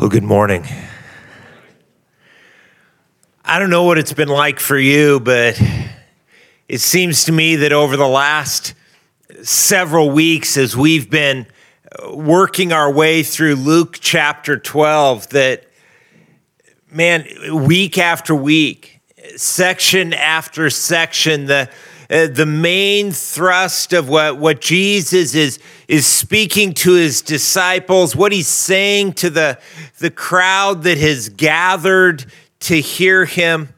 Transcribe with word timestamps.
Well, 0.00 0.08
good 0.08 0.24
morning. 0.24 0.64
I 3.44 3.58
don't 3.58 3.68
know 3.68 3.82
what 3.82 3.98
it's 3.98 4.14
been 4.14 4.30
like 4.30 4.58
for 4.58 4.78
you, 4.78 5.20
but 5.20 5.60
it 6.68 6.78
seems 6.78 7.24
to 7.24 7.32
me 7.32 7.56
that 7.56 7.72
over 7.72 7.98
the 7.98 8.08
last 8.08 8.72
several 9.42 10.10
weeks, 10.10 10.56
as 10.56 10.74
we've 10.74 11.10
been 11.10 11.46
working 12.14 12.72
our 12.72 12.90
way 12.90 13.22
through 13.22 13.56
Luke 13.56 13.98
chapter 14.00 14.58
12, 14.58 15.28
that, 15.28 15.66
man, 16.90 17.26
week 17.66 17.98
after 17.98 18.34
week, 18.34 19.02
section 19.36 20.14
after 20.14 20.70
section, 20.70 21.44
the 21.44 21.68
uh, 22.10 22.26
the 22.26 22.46
main 22.46 23.12
thrust 23.12 23.92
of 23.92 24.08
what, 24.08 24.36
what 24.36 24.60
Jesus 24.60 25.34
is, 25.34 25.60
is 25.86 26.06
speaking 26.06 26.74
to 26.74 26.94
his 26.94 27.22
disciples, 27.22 28.16
what 28.16 28.32
he's 28.32 28.48
saying 28.48 29.12
to 29.12 29.30
the, 29.30 29.60
the 29.98 30.10
crowd 30.10 30.82
that 30.82 30.98
has 30.98 31.28
gathered 31.28 32.24
to 32.60 32.80
hear 32.80 33.24
him, 33.24 33.68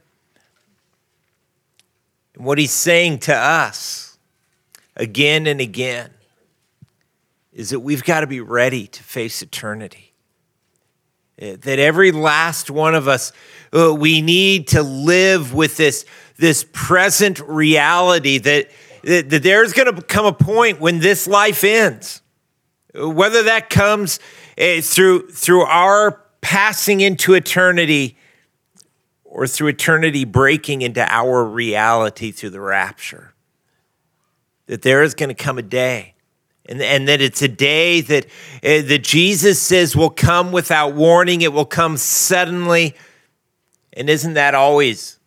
and 2.34 2.44
what 2.44 2.56
he's 2.56 2.72
saying 2.72 3.18
to 3.18 3.34
us 3.34 4.16
again 4.96 5.46
and 5.46 5.60
again 5.60 6.10
is 7.52 7.70
that 7.70 7.80
we've 7.80 8.04
got 8.04 8.20
to 8.20 8.26
be 8.26 8.40
ready 8.40 8.86
to 8.86 9.02
face 9.02 9.42
eternity. 9.42 10.12
Uh, 11.40 11.56
that 11.60 11.78
every 11.78 12.12
last 12.12 12.70
one 12.70 12.94
of 12.94 13.08
us, 13.08 13.32
uh, 13.76 13.94
we 13.94 14.22
need 14.22 14.68
to 14.68 14.82
live 14.82 15.52
with 15.52 15.76
this 15.76 16.04
this 16.36 16.64
present 16.72 17.40
reality 17.40 18.38
that, 18.38 18.70
that, 19.04 19.30
that 19.30 19.42
there's 19.42 19.72
going 19.72 19.94
to 19.94 20.02
come 20.02 20.26
a 20.26 20.32
point 20.32 20.80
when 20.80 20.98
this 20.98 21.26
life 21.26 21.64
ends. 21.64 22.22
Whether 22.94 23.44
that 23.44 23.70
comes 23.70 24.20
uh, 24.58 24.80
through, 24.82 25.30
through 25.30 25.62
our 25.62 26.22
passing 26.40 27.00
into 27.00 27.32
eternity 27.34 28.16
or 29.24 29.46
through 29.46 29.68
eternity 29.68 30.26
breaking 30.26 30.82
into 30.82 31.02
our 31.10 31.42
reality 31.42 32.30
through 32.30 32.50
the 32.50 32.60
rapture. 32.60 33.32
That 34.66 34.82
there 34.82 35.02
is 35.02 35.14
going 35.14 35.30
to 35.30 35.34
come 35.34 35.56
a 35.56 35.62
day, 35.62 36.14
and, 36.66 36.82
and 36.82 37.08
that 37.08 37.22
it's 37.22 37.40
a 37.40 37.48
day 37.48 38.02
that, 38.02 38.26
uh, 38.26 38.82
that 38.82 39.02
Jesus 39.02 39.58
says 39.58 39.96
will 39.96 40.10
come 40.10 40.52
without 40.52 40.94
warning, 40.94 41.40
it 41.40 41.52
will 41.52 41.64
come 41.64 41.96
suddenly. 41.96 42.94
And 43.94 44.10
isn't 44.10 44.34
that 44.34 44.54
always 44.54 45.18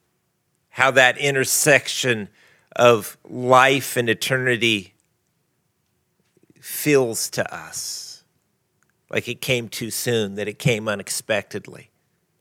how 0.75 0.91
that 0.91 1.17
intersection 1.17 2.27
of 2.75 3.17
life 3.23 3.95
and 3.95 4.09
eternity 4.09 4.93
feels 6.59 7.29
to 7.29 7.55
us. 7.55 8.25
Like 9.09 9.29
it 9.29 9.39
came 9.39 9.69
too 9.69 9.89
soon, 9.89 10.35
that 10.35 10.49
it 10.49 10.59
came 10.59 10.89
unexpectedly, 10.89 11.91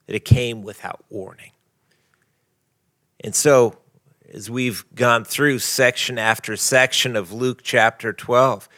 that 0.08 0.16
it 0.16 0.24
came 0.24 0.64
without 0.64 1.05
warning. 1.10 1.52
And 3.20 3.36
so, 3.36 3.78
as 4.32 4.50
we've 4.50 4.84
gone 4.96 5.24
through 5.24 5.60
section 5.60 6.18
after 6.18 6.56
section 6.56 7.14
of 7.14 7.32
Luke 7.32 7.60
chapter 7.62 8.12
12, 8.12 8.68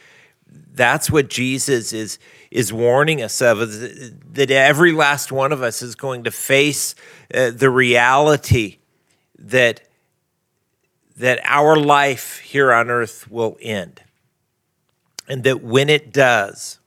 that's 0.74 1.10
what 1.10 1.30
Jesus 1.30 1.94
is, 1.94 2.18
is 2.50 2.74
warning 2.74 3.22
us 3.22 3.40
of 3.40 3.60
that 4.34 4.50
every 4.50 4.92
last 4.92 5.32
one 5.32 5.50
of 5.50 5.62
us 5.62 5.80
is 5.80 5.94
going 5.94 6.24
to 6.24 6.30
face 6.30 6.94
uh, 7.32 7.52
the 7.52 7.70
reality 7.70 8.80
that 9.38 9.82
that 11.16 11.40
our 11.44 11.76
life 11.76 12.38
here 12.40 12.72
on 12.72 12.90
earth 12.90 13.30
will 13.30 13.56
end. 13.60 14.02
And 15.28 15.44
that 15.44 15.62
when 15.62 15.88
it 15.88 16.12
does, 16.12 16.78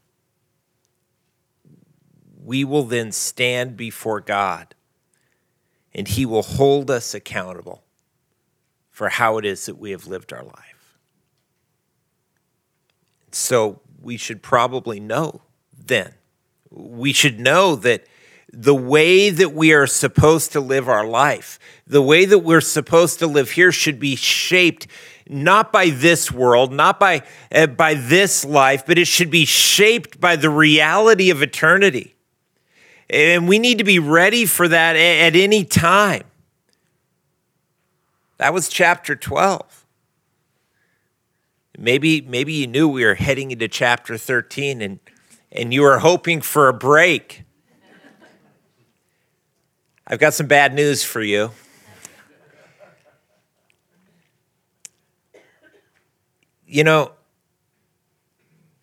we 2.44 2.64
will 2.64 2.84
then 2.84 3.12
stand 3.12 3.76
before 3.76 4.22
God 4.22 4.76
and 5.94 6.08
He 6.08 6.26
will 6.26 6.44
hold 6.44 6.90
us 6.92 7.14
accountable 7.14 7.84
for 8.92 9.10
how 9.10 9.38
it 9.38 9.46
is 9.46 9.66
that 9.66 9.80
we 9.80 9.92
have 9.92 10.08
lived 10.08 10.32
our 10.32 10.44
life. 10.44 10.98
So 13.32 13.82
we 14.02 14.18
should 14.18 14.42
probably 14.42 15.00
know 15.00 15.42
then. 15.78 16.14
We 16.70 17.14
should 17.14 17.40
know 17.40 17.76
that 17.78 18.06
the 18.52 18.76
way 18.76 19.30
that 19.30 19.54
we 19.54 19.74
are 19.74 19.88
supposed 19.88 20.52
to 20.54 20.60
live 20.60 20.90
our 20.90 21.06
life, 21.06 21.60
the 21.86 22.02
way 22.02 22.26
that 22.26 22.40
we're 22.40 22.62
supposed 22.62 23.20
to 23.20 23.28
live 23.28 23.52
here 23.52 23.72
should 23.72 24.00
be 24.00 24.16
shaped 24.16 24.88
not 25.28 25.72
by 25.72 25.90
this 25.90 26.32
world, 26.32 26.74
not 26.74 27.00
by, 27.00 27.22
uh, 27.52 27.68
by 27.68 27.94
this 27.94 28.44
life, 28.44 28.84
but 28.86 28.98
it 28.98 29.06
should 29.06 29.30
be 29.30 29.46
shaped 29.46 30.20
by 30.20 30.36
the 30.36 30.50
reality 30.50 31.30
of 31.30 31.44
eternity. 31.44 32.16
And 33.10 33.48
we 33.48 33.60
need 33.60 33.78
to 33.78 33.84
be 33.84 34.00
ready 34.00 34.46
for 34.46 34.68
that 34.68 34.96
at 34.96 35.36
any 35.36 35.64
time. 35.64 36.24
That 38.38 38.54
was 38.54 38.70
chapter 38.70 39.16
12. 39.16 39.86
Maybe, 41.78 42.22
maybe 42.22 42.54
you 42.54 42.68
knew 42.68 42.88
we 42.88 43.06
were 43.06 43.16
heading 43.16 43.52
into 43.52 43.68
chapter 43.68 44.18
13 44.18 44.82
and, 44.82 45.00
and 45.52 45.74
you 45.74 45.82
were 45.82 46.00
hoping 46.00 46.42
for 46.42 46.68
a 46.68 46.74
break. 46.74 47.44
I've 50.12 50.18
got 50.18 50.34
some 50.34 50.48
bad 50.48 50.74
news 50.74 51.04
for 51.04 51.22
you. 51.22 51.52
You 56.66 56.84
know, 56.84 57.12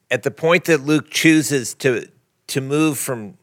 at 0.09 0.23
the 0.23 0.31
point 0.31 0.67
that 0.67 0.83
Luke 0.83 1.11
chooses 1.11 1.75
to, 1.75 2.09
to 2.47 2.61
move 2.61 2.97
from 2.97 3.39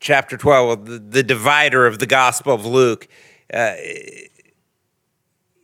chapter 0.00 0.36
12, 0.36 0.86
the, 0.86 0.98
the 0.98 1.22
divider 1.22 1.86
of 1.86 2.00
the 2.00 2.06
Gospel 2.06 2.52
of 2.52 2.66
Luke, 2.66 3.06
uh, 3.54 3.74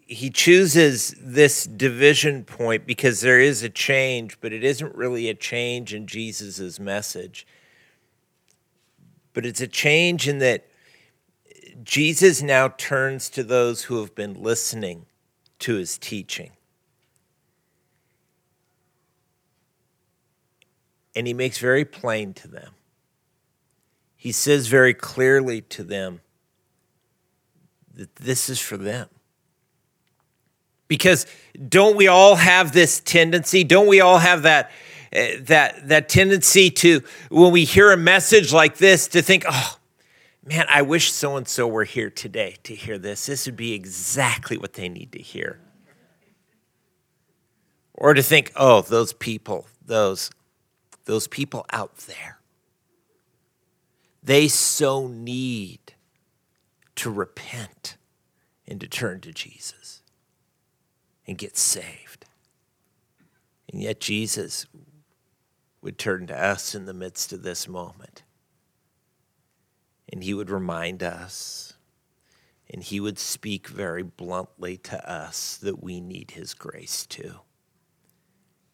he 0.07 0.31
chooses 0.31 1.17
this 1.21 1.65
division 1.65 2.45
point 2.45 2.87
because 2.87 3.23
there 3.23 3.41
is 3.41 3.65
a 3.65 3.69
change, 3.69 4.41
but 4.41 4.53
it 4.53 4.63
isn't 4.63 4.95
really 4.95 5.29
a 5.29 5.35
change 5.35 5.93
in 5.93 6.07
Jesus' 6.07 6.79
message. 6.79 7.45
But 9.33 9.45
it's 9.45 9.61
a 9.61 9.67
change 9.67 10.29
in 10.29 10.39
that 10.39 10.69
Jesus 11.83 12.43
now 12.43 12.69
turns 12.69 13.29
to 13.31 13.43
those 13.43 13.85
who 13.85 14.01
have 14.01 14.15
been 14.15 14.35
listening 14.35 15.07
to 15.61 15.75
his 15.77 15.99
teaching. 15.99 16.53
And 21.15 21.27
he 21.27 21.35
makes 21.35 21.59
very 21.59 21.85
plain 21.85 22.35
to 22.35 22.49
them. 22.49 22.73
He 24.17 24.33
says 24.33 24.67
very 24.67 24.95
clearly 24.95 25.63
to 25.63 25.83
them 25.83 26.21
that 27.95 28.15
this 28.17 28.49
is 28.49 28.61
for 28.61 28.77
them. 28.77 29.09
Because 30.89 31.27
don't 31.69 31.97
we 31.97 32.07
all 32.07 32.37
have 32.37 32.73
this 32.73 33.01
tendency? 33.01 33.65
Don't 33.65 33.87
we 33.87 34.01
all 34.01 34.19
have 34.19 34.43
that, 34.43 34.71
uh, 35.15 35.27
that, 35.41 35.89
that 35.89 36.09
tendency 36.09 36.71
to, 36.71 37.03
when 37.31 37.53
we 37.53 37.65
hear 37.65 37.93
a 37.93 37.97
message 37.97 38.53
like 38.53 38.77
this, 38.77 39.09
to 39.09 39.23
think, 39.23 39.45
oh, 39.49 39.77
man, 40.47 40.67
I 40.69 40.83
wish 40.83 41.13
so 41.13 41.37
and 41.37 41.47
so 41.47 41.67
were 41.67 41.85
here 41.85 42.09
today 42.09 42.57
to 42.63 42.75
hear 42.75 42.99
this. 42.99 43.27
This 43.27 43.47
would 43.47 43.57
be 43.57 43.73
exactly 43.73 44.57
what 44.57 44.75
they 44.75 44.89
need 44.89 45.13
to 45.13 45.19
hear. 45.19 45.59
Or 47.93 48.15
to 48.15 48.23
think, 48.23 48.53
oh, 48.55 48.83
those 48.83 49.13
people, 49.13 49.67
those, 49.85 50.31
those 51.07 51.27
people 51.27 51.67
out 51.73 51.97
there, 51.97 52.39
they 54.23 54.49
so 54.49 55.09
need 55.09 55.95
to 56.97 57.11
repent 57.11 57.97
and 58.67 58.81
to 58.81 58.89
turn 58.89 59.21
to 59.23 59.33
Jesus 59.33 60.03
and 61.27 61.37
get 61.37 61.57
saved. 61.57 62.27
And 63.73 63.83
yet, 63.83 64.01
Jesus 64.01 64.67
would 65.83 65.99
turn 65.99 66.27
to 66.29 66.41
us 66.41 66.75
in 66.75 66.87
the 66.87 66.95
midst 66.95 67.33
of 67.33 67.43
this 67.43 67.67
moment 67.67 68.23
and 70.13 70.23
he 70.23 70.35
would 70.35 70.51
remind 70.51 71.03
us 71.03 71.75
and 72.69 72.83
he 72.83 72.99
would 73.01 73.19
speak 73.19 73.69
very 73.69 74.03
bluntly 74.03 74.77
to 74.77 75.11
us 75.11 75.57
that 75.59 75.83
we 75.83 76.01
need 76.01 76.33
his 76.33 76.53
grace 76.53 77.07
too. 77.07 77.35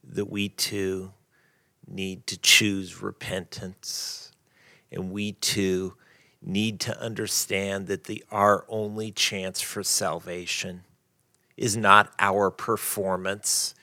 That 0.02 0.30
we 0.30 0.48
too 0.48 1.12
need 1.86 2.26
to 2.28 2.38
choose 2.38 3.02
repentance. 3.02 4.32
And 4.90 5.10
we 5.10 5.32
too 5.32 5.94
need 6.40 6.80
to 6.80 6.98
understand 7.00 7.86
that 7.86 8.04
the 8.04 8.24
our 8.30 8.64
only 8.68 9.12
chance 9.12 9.60
for 9.60 9.82
salvation 9.82 10.84
is 11.56 11.76
not 11.76 12.12
our 12.18 12.50
performance, 12.50 13.74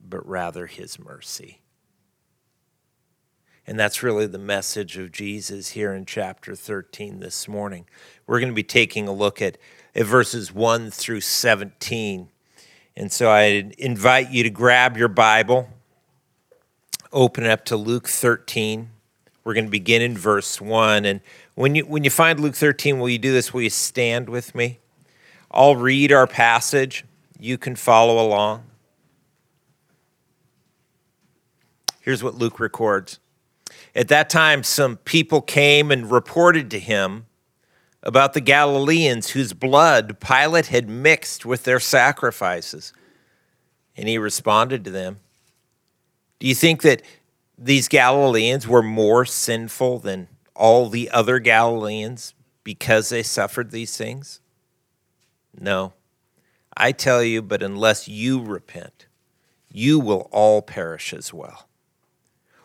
but 0.00 0.26
rather 0.26 0.66
his 0.66 0.98
mercy. 0.98 1.60
And 3.66 3.80
that's 3.80 4.02
really 4.02 4.26
the 4.26 4.38
message 4.38 4.96
of 4.96 5.10
Jesus 5.10 5.70
here 5.70 5.92
in 5.92 6.06
chapter 6.06 6.54
13 6.54 7.18
this 7.18 7.48
morning. 7.48 7.84
We're 8.26 8.38
going 8.38 8.52
to 8.52 8.54
be 8.54 8.62
taking 8.62 9.08
a 9.08 9.12
look 9.12 9.42
at, 9.42 9.58
at 9.92 10.06
verses 10.06 10.54
1 10.54 10.92
through 10.92 11.22
17. 11.22 12.28
And 12.96 13.10
so 13.10 13.28
I 13.28 13.72
invite 13.76 14.30
you 14.30 14.44
to 14.44 14.50
grab 14.50 14.96
your 14.96 15.08
Bible, 15.08 15.68
open 17.12 17.44
it 17.44 17.50
up 17.50 17.64
to 17.66 17.76
Luke 17.76 18.06
13. 18.06 18.88
We're 19.42 19.54
going 19.54 19.64
to 19.64 19.70
begin 19.70 20.00
in 20.00 20.16
verse 20.16 20.60
1. 20.60 21.04
And 21.04 21.20
when 21.56 21.74
you, 21.74 21.86
when 21.86 22.04
you 22.04 22.10
find 22.10 22.38
Luke 22.38 22.54
13, 22.54 23.00
will 23.00 23.08
you 23.08 23.18
do 23.18 23.32
this? 23.32 23.52
Will 23.52 23.62
you 23.62 23.70
stand 23.70 24.28
with 24.28 24.54
me? 24.54 24.78
I'll 25.50 25.74
read 25.74 26.12
our 26.12 26.28
passage. 26.28 27.04
You 27.36 27.58
can 27.58 27.74
follow 27.74 28.24
along. 28.24 28.62
Here's 32.00 32.22
what 32.22 32.36
Luke 32.36 32.60
records. 32.60 33.18
At 33.96 34.08
that 34.08 34.28
time, 34.28 34.62
some 34.62 34.98
people 34.98 35.40
came 35.40 35.90
and 35.90 36.10
reported 36.10 36.70
to 36.70 36.78
him 36.78 37.24
about 38.02 38.34
the 38.34 38.42
Galileans 38.42 39.30
whose 39.30 39.54
blood 39.54 40.20
Pilate 40.20 40.66
had 40.66 40.86
mixed 40.86 41.46
with 41.46 41.64
their 41.64 41.80
sacrifices. 41.80 42.92
And 43.96 44.06
he 44.06 44.18
responded 44.18 44.84
to 44.84 44.90
them 44.90 45.20
Do 46.38 46.46
you 46.46 46.54
think 46.54 46.82
that 46.82 47.00
these 47.56 47.88
Galileans 47.88 48.68
were 48.68 48.82
more 48.82 49.24
sinful 49.24 50.00
than 50.00 50.28
all 50.54 50.90
the 50.90 51.10
other 51.10 51.38
Galileans 51.38 52.34
because 52.64 53.08
they 53.08 53.22
suffered 53.22 53.70
these 53.70 53.96
things? 53.96 54.42
No. 55.58 55.94
I 56.76 56.92
tell 56.92 57.22
you, 57.22 57.40
but 57.40 57.62
unless 57.62 58.08
you 58.08 58.42
repent, 58.42 59.06
you 59.72 59.98
will 59.98 60.28
all 60.30 60.60
perish 60.60 61.14
as 61.14 61.32
well. 61.32 61.66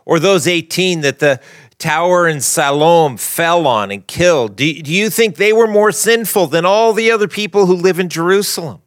Or 0.05 0.19
those 0.19 0.47
18 0.47 1.01
that 1.01 1.19
the 1.19 1.39
tower 1.77 2.27
in 2.27 2.41
Siloam 2.41 3.17
fell 3.17 3.65
on 3.67 3.91
and 3.91 4.05
killed, 4.05 4.55
do, 4.55 4.81
do 4.81 4.91
you 4.91 5.09
think 5.09 5.35
they 5.35 5.53
were 5.53 5.67
more 5.67 5.91
sinful 5.91 6.47
than 6.47 6.65
all 6.65 6.93
the 6.93 7.11
other 7.11 7.27
people 7.27 7.65
who 7.65 7.75
live 7.75 7.99
in 7.99 8.09
Jerusalem? 8.09 8.81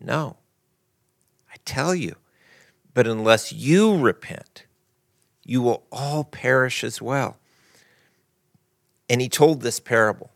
No. 0.00 0.36
I 1.52 1.56
tell 1.64 1.94
you, 1.94 2.16
but 2.92 3.06
unless 3.06 3.52
you 3.52 3.96
repent, 3.96 4.66
you 5.44 5.62
will 5.62 5.84
all 5.92 6.24
perish 6.24 6.82
as 6.82 7.00
well. 7.02 7.38
And 9.08 9.20
he 9.20 9.28
told 9.28 9.60
this 9.60 9.80
parable. 9.80 10.30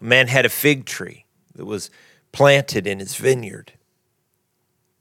A 0.00 0.04
man 0.04 0.28
had 0.28 0.46
a 0.46 0.50
fig 0.50 0.86
tree 0.86 1.26
that 1.54 1.66
was 1.66 1.90
planted 2.32 2.86
in 2.86 2.98
his 2.98 3.16
vineyard. 3.16 3.72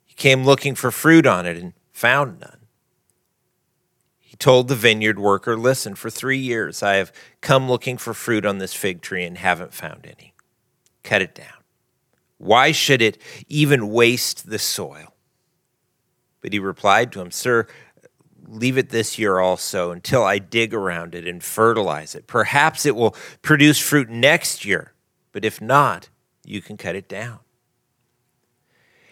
He 0.06 0.16
came 0.16 0.44
looking 0.44 0.76
for 0.76 0.92
fruit 0.92 1.26
on 1.26 1.46
it 1.46 1.58
and 1.58 1.74
found 1.94 2.42
none. 2.42 2.59
Told 4.40 4.70
the 4.70 4.76
vineyard 4.76 5.20
worker, 5.20 5.58
Listen, 5.58 5.96
for 5.96 6.10
three 6.10 6.38
years 6.38 6.82
I 6.82 6.96
have 6.96 7.12
come 7.42 7.70
looking 7.70 7.98
for 7.98 8.14
fruit 8.14 8.46
on 8.46 8.58
this 8.58 8.74
fig 8.74 9.02
tree 9.02 9.26
and 9.26 9.38
haven't 9.38 9.74
found 9.74 10.06
any. 10.06 10.34
Cut 11.04 11.22
it 11.22 11.36
down. 11.36 11.48
Why 12.38 12.72
should 12.72 13.02
it 13.02 13.22
even 13.50 13.90
waste 13.90 14.50
the 14.50 14.60
soil? 14.60 15.14
But 16.42 16.54
he 16.54 16.60
replied 16.60 17.12
to 17.12 17.22
him, 17.22 17.32
Sir, 17.32 17.68
leave 18.48 18.78
it 18.78 18.90
this 18.90 19.20
year 19.20 19.40
also 19.40 19.92
until 19.92 20.24
I 20.24 20.40
dig 20.40 20.74
around 20.74 21.16
it 21.16 21.28
and 21.28 21.44
fertilize 21.44 22.16
it. 22.16 22.26
Perhaps 22.26 22.86
it 22.86 22.96
will 22.96 23.16
produce 23.42 23.78
fruit 23.78 24.10
next 24.10 24.64
year, 24.64 24.94
but 25.34 25.44
if 25.44 25.62
not, 25.62 26.10
you 26.46 26.62
can 26.62 26.78
cut 26.78 26.96
it 26.96 27.10
down. 27.10 27.40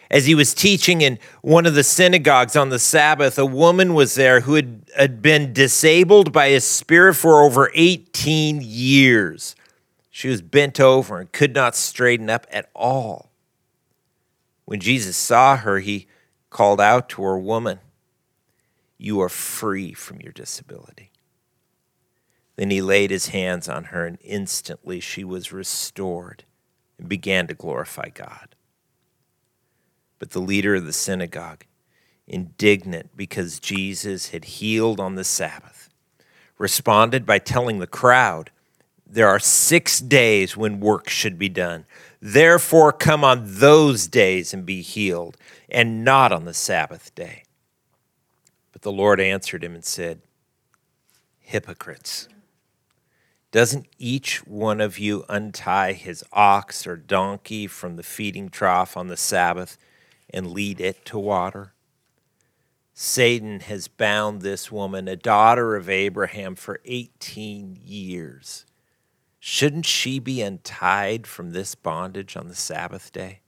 As 0.09 0.25
he 0.25 0.35
was 0.35 0.53
teaching 0.53 1.01
in 1.01 1.19
one 1.41 1.65
of 1.65 1.75
the 1.75 1.83
synagogues 1.83 2.55
on 2.55 2.69
the 2.69 2.79
Sabbath, 2.79 3.37
a 3.37 3.45
woman 3.45 3.93
was 3.93 4.15
there 4.15 4.41
who 4.41 4.55
had, 4.55 4.89
had 4.95 5.21
been 5.21 5.51
disabled 5.51 6.31
by 6.31 6.45
a 6.47 6.61
spirit 6.61 7.15
for 7.15 7.43
over 7.43 7.71
18 7.73 8.61
years. 8.61 9.55
She 10.09 10.29
was 10.29 10.41
bent 10.41 10.79
over 10.79 11.19
and 11.19 11.31
could 11.31 11.53
not 11.53 11.75
straighten 11.75 12.29
up 12.29 12.47
at 12.49 12.69
all. 12.73 13.29
When 14.65 14.79
Jesus 14.79 15.17
saw 15.17 15.57
her, 15.57 15.79
he 15.79 16.07
called 16.49 16.81
out 16.81 17.09
to 17.09 17.23
her, 17.23 17.37
Woman, 17.37 17.79
you 18.97 19.21
are 19.21 19.29
free 19.29 19.93
from 19.93 20.19
your 20.21 20.31
disability. 20.31 21.11
Then 22.55 22.71
he 22.71 22.81
laid 22.81 23.11
his 23.11 23.27
hands 23.27 23.69
on 23.69 23.85
her, 23.85 24.05
and 24.05 24.17
instantly 24.21 24.99
she 24.99 25.23
was 25.23 25.53
restored 25.53 26.43
and 26.97 27.07
began 27.07 27.47
to 27.47 27.53
glorify 27.53 28.09
God. 28.09 28.55
But 30.19 30.31
the 30.31 30.39
leader 30.39 30.75
of 30.75 30.85
the 30.85 30.93
synagogue, 30.93 31.65
indignant 32.27 33.15
because 33.15 33.59
Jesus 33.59 34.29
had 34.29 34.45
healed 34.45 34.99
on 34.99 35.15
the 35.15 35.23
Sabbath, 35.23 35.89
responded 36.57 37.25
by 37.25 37.39
telling 37.39 37.79
the 37.79 37.87
crowd, 37.87 38.51
There 39.05 39.27
are 39.27 39.39
six 39.39 39.99
days 39.99 40.57
when 40.57 40.79
work 40.79 41.09
should 41.09 41.37
be 41.37 41.49
done. 41.49 41.85
Therefore, 42.19 42.91
come 42.91 43.23
on 43.23 43.43
those 43.45 44.07
days 44.07 44.53
and 44.53 44.65
be 44.65 44.81
healed, 44.81 45.37
and 45.69 46.03
not 46.03 46.31
on 46.31 46.45
the 46.45 46.53
Sabbath 46.53 47.13
day. 47.13 47.43
But 48.71 48.81
the 48.81 48.91
Lord 48.91 49.19
answered 49.19 49.63
him 49.63 49.75
and 49.75 49.85
said, 49.85 50.21
Hypocrites. 51.39 52.27
Doesn't 53.51 53.87
each 53.97 54.45
one 54.45 54.81
of 54.81 54.99
you 54.99 55.23
untie 55.29 55.93
his 55.93 56.23
ox 56.33 56.85
or 56.85 56.97
donkey 56.97 57.65
from 57.65 57.95
the 57.95 58.03
feeding 58.03 58.49
trough 58.49 58.97
on 58.97 59.07
the 59.07 59.15
Sabbath 59.15 59.77
and 60.29 60.51
lead 60.51 60.81
it 60.81 61.05
to 61.05 61.19
water? 61.19 61.73
Satan 62.93 63.59
has 63.59 63.87
bound 63.87 64.41
this 64.41 64.71
woman, 64.71 65.07
a 65.07 65.15
daughter 65.15 65.75
of 65.75 65.87
Abraham, 65.87 66.55
for 66.55 66.79
18 66.85 67.77
years. 67.79 68.65
Shouldn't 69.39 69.85
she 69.85 70.17
be 70.17 70.41
untied 70.41 71.27
from 71.27 71.51
this 71.51 71.75
bondage 71.75 72.35
on 72.35 72.47
the 72.47 72.55
Sabbath 72.55 73.11
day? 73.11 73.41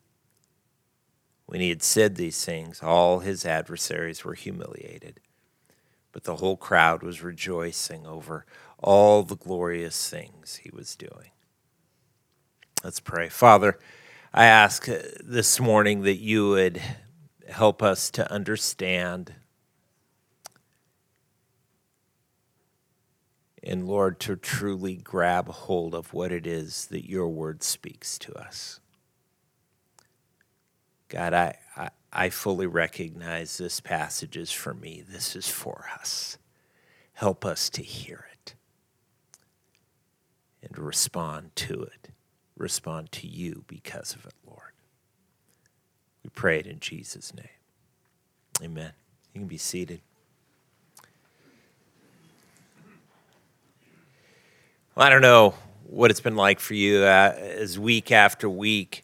When 1.48 1.62
he 1.62 1.70
had 1.70 1.82
said 1.82 2.16
these 2.16 2.46
things, 2.46 2.84
all 2.84 3.20
his 3.20 3.44
adversaries 3.44 4.24
were 4.24 4.36
humiliated, 4.36 5.20
but 6.12 6.26
the 6.26 6.36
whole 6.36 6.58
crowd 6.58 7.02
was 7.02 7.24
rejoicing 7.24 8.06
over 8.06 8.46
all 8.78 9.24
the 9.24 9.36
glorious 9.36 10.08
things 10.08 10.58
he 10.58 10.70
was 10.72 10.96
doing. 10.96 11.32
Let's 12.84 13.00
pray. 13.00 13.30
Father, 13.30 13.80
I 14.34 14.46
ask 14.46 14.88
uh, 14.88 15.00
this 15.24 15.60
morning 15.60 16.04
that 16.04 16.18
you 16.20 16.50
would 16.50 16.82
help 17.48 17.82
us 17.82 18.12
to 18.12 18.32
understand 18.32 19.34
and 23.64 23.88
Lord, 23.88 24.20
to 24.22 24.36
truly 24.36 24.96
grab 24.96 25.48
hold 25.50 25.94
of 25.94 26.14
what 26.14 26.32
it 26.32 26.48
is 26.48 26.88
that 26.88 27.10
your 27.10 27.28
word 27.28 27.62
speaks 27.64 28.18
to 28.20 28.34
us. 28.34 28.80
God, 31.08 31.34
I, 31.34 31.58
I, 31.76 31.90
I 32.12 32.30
fully 32.30 32.68
recognize 32.68 33.58
this 33.58 33.80
passage 33.80 34.38
is 34.38 34.52
for 34.52 34.74
me. 34.74 35.04
This 35.08 35.36
is 35.36 35.48
for 35.48 35.88
us. 36.00 36.38
Help 37.14 37.46
us 37.46 37.70
to 37.72 37.84
hear 37.84 38.28
it 38.32 38.56
and 40.62 40.78
respond 40.78 41.56
to 41.56 41.84
it, 41.84 42.10
respond 42.60 43.12
to 43.14 43.28
you 43.28 43.64
because 43.68 44.14
of 44.14 44.26
it, 44.26 44.34
Lord. 44.46 44.74
We 46.24 46.30
pray 46.30 46.60
it 46.60 46.68
in 46.68 46.80
Jesus' 46.80 47.34
name. 47.34 47.48
Amen. 48.62 48.92
You 49.34 49.42
can 49.42 49.48
be 49.48 49.58
seated. 49.58 50.02
Well, 54.96 55.08
I 55.08 55.10
don't 55.10 55.22
know 55.22 55.56
what 55.86 56.12
it's 56.12 56.20
been 56.20 56.36
like 56.36 56.60
for 56.60 56.74
you 56.74 57.00
uh, 57.00 57.34
as 57.38 57.80
week 57.80 58.12
after 58.12 58.50
week. 58.50 59.04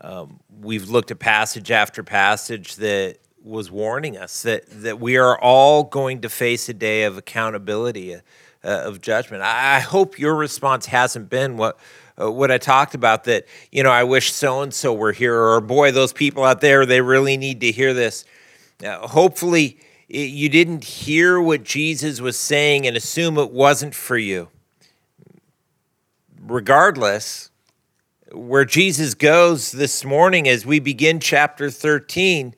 Um, 0.00 0.38
we've 0.60 0.88
looked 0.88 1.10
at 1.10 1.18
passage 1.18 1.72
after 1.72 2.04
passage 2.04 2.76
that 2.76 3.18
was 3.42 3.70
warning 3.70 4.16
us 4.16 4.42
that, 4.42 4.62
that 4.68 5.00
we 5.00 5.16
are 5.16 5.38
all 5.40 5.82
going 5.82 6.20
to 6.20 6.28
face 6.28 6.68
a 6.68 6.74
day 6.74 7.02
of 7.02 7.16
accountability, 7.16 8.14
uh, 8.14 8.20
of 8.62 9.00
judgment. 9.00 9.42
I, 9.42 9.76
I, 9.76 9.80
hope 9.80 10.18
your 10.18 10.36
response 10.36 10.86
hasn't 10.86 11.30
been 11.30 11.56
what 11.56 11.78
uh, 12.20 12.30
what 12.30 12.50
I 12.50 12.58
talked 12.58 12.94
about 12.94 13.24
that 13.24 13.46
you 13.70 13.82
know 13.82 13.90
I 13.90 14.04
wish 14.04 14.32
so 14.32 14.62
and 14.62 14.72
so 14.72 14.92
were 14.92 15.12
here, 15.12 15.36
or 15.36 15.60
boy, 15.60 15.92
those 15.92 16.12
people 16.12 16.44
out 16.44 16.60
there 16.60 16.86
they 16.86 17.00
really 17.00 17.36
need 17.36 17.60
to 17.60 17.72
hear 17.72 17.94
this. 17.94 18.24
Uh, 18.84 19.06
hopefully, 19.06 19.78
it, 20.08 20.30
you 20.30 20.48
didn't 20.48 20.84
hear 20.84 21.40
what 21.40 21.64
Jesus 21.64 22.20
was 22.20 22.38
saying 22.38 22.86
and 22.86 22.96
assume 22.96 23.38
it 23.38 23.50
wasn't 23.50 23.94
for 23.94 24.16
you 24.16 24.48
regardless, 26.48 27.50
where 28.32 28.64
Jesus 28.64 29.14
goes 29.14 29.72
this 29.72 30.04
morning 30.04 30.48
as 30.48 30.66
we 30.66 30.80
begin 30.80 31.20
chapter 31.20 31.70
13 31.70 32.54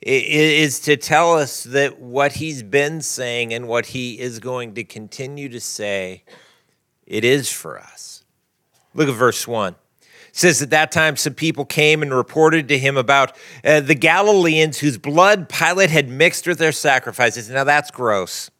is 0.00 0.80
to 0.80 0.96
tell 0.96 1.34
us 1.34 1.64
that 1.64 1.98
what 1.98 2.32
he's 2.32 2.62
been 2.62 3.00
saying 3.00 3.52
and 3.52 3.66
what 3.66 3.86
he 3.86 4.18
is 4.18 4.38
going 4.38 4.74
to 4.74 4.84
continue 4.84 5.48
to 5.48 5.60
say, 5.60 6.22
it 7.06 7.24
is 7.24 7.50
for 7.50 7.78
us. 7.78 8.17
Look 8.94 9.08
at 9.08 9.14
verse 9.14 9.46
1. 9.46 9.72
It 9.72 10.06
says 10.32 10.62
at 10.62 10.70
that 10.70 10.92
time 10.92 11.16
some 11.16 11.34
people 11.34 11.64
came 11.64 12.02
and 12.02 12.12
reported 12.12 12.68
to 12.68 12.78
him 12.78 12.96
about 12.96 13.36
uh, 13.64 13.80
the 13.80 13.94
Galileans 13.94 14.78
whose 14.78 14.98
blood 14.98 15.48
Pilate 15.48 15.90
had 15.90 16.08
mixed 16.08 16.46
with 16.46 16.58
their 16.58 16.72
sacrifices. 16.72 17.48
Now 17.50 17.64
that's 17.64 17.90
gross. 17.90 18.50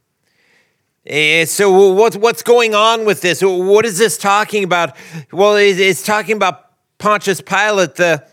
Eh, 1.06 1.46
so 1.46 1.92
what's 1.92 2.16
what's 2.16 2.42
going 2.42 2.74
on 2.74 3.06
with 3.06 3.22
this? 3.22 3.40
What 3.42 3.86
is 3.86 3.96
this 3.98 4.18
talking 4.18 4.64
about? 4.64 4.94
Well, 5.32 5.56
it's 5.56 6.02
talking 6.02 6.36
about 6.36 6.66
Pontius 6.98 7.40
Pilate, 7.40 7.94
the 7.94 8.26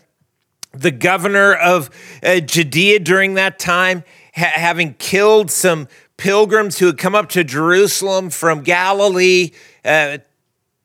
the 0.72 0.90
governor 0.90 1.54
of 1.54 1.88
uh, 2.22 2.40
Judea 2.40 3.00
during 3.00 3.34
that 3.34 3.58
time, 3.58 4.04
having 4.32 4.94
killed 4.94 5.50
some 5.50 5.88
pilgrims 6.18 6.78
who 6.78 6.86
had 6.86 6.98
come 6.98 7.14
up 7.14 7.28
to 7.30 7.44
Jerusalem 7.44 8.28
from 8.30 8.62
Galilee 8.62 9.52
uh, 9.84 10.18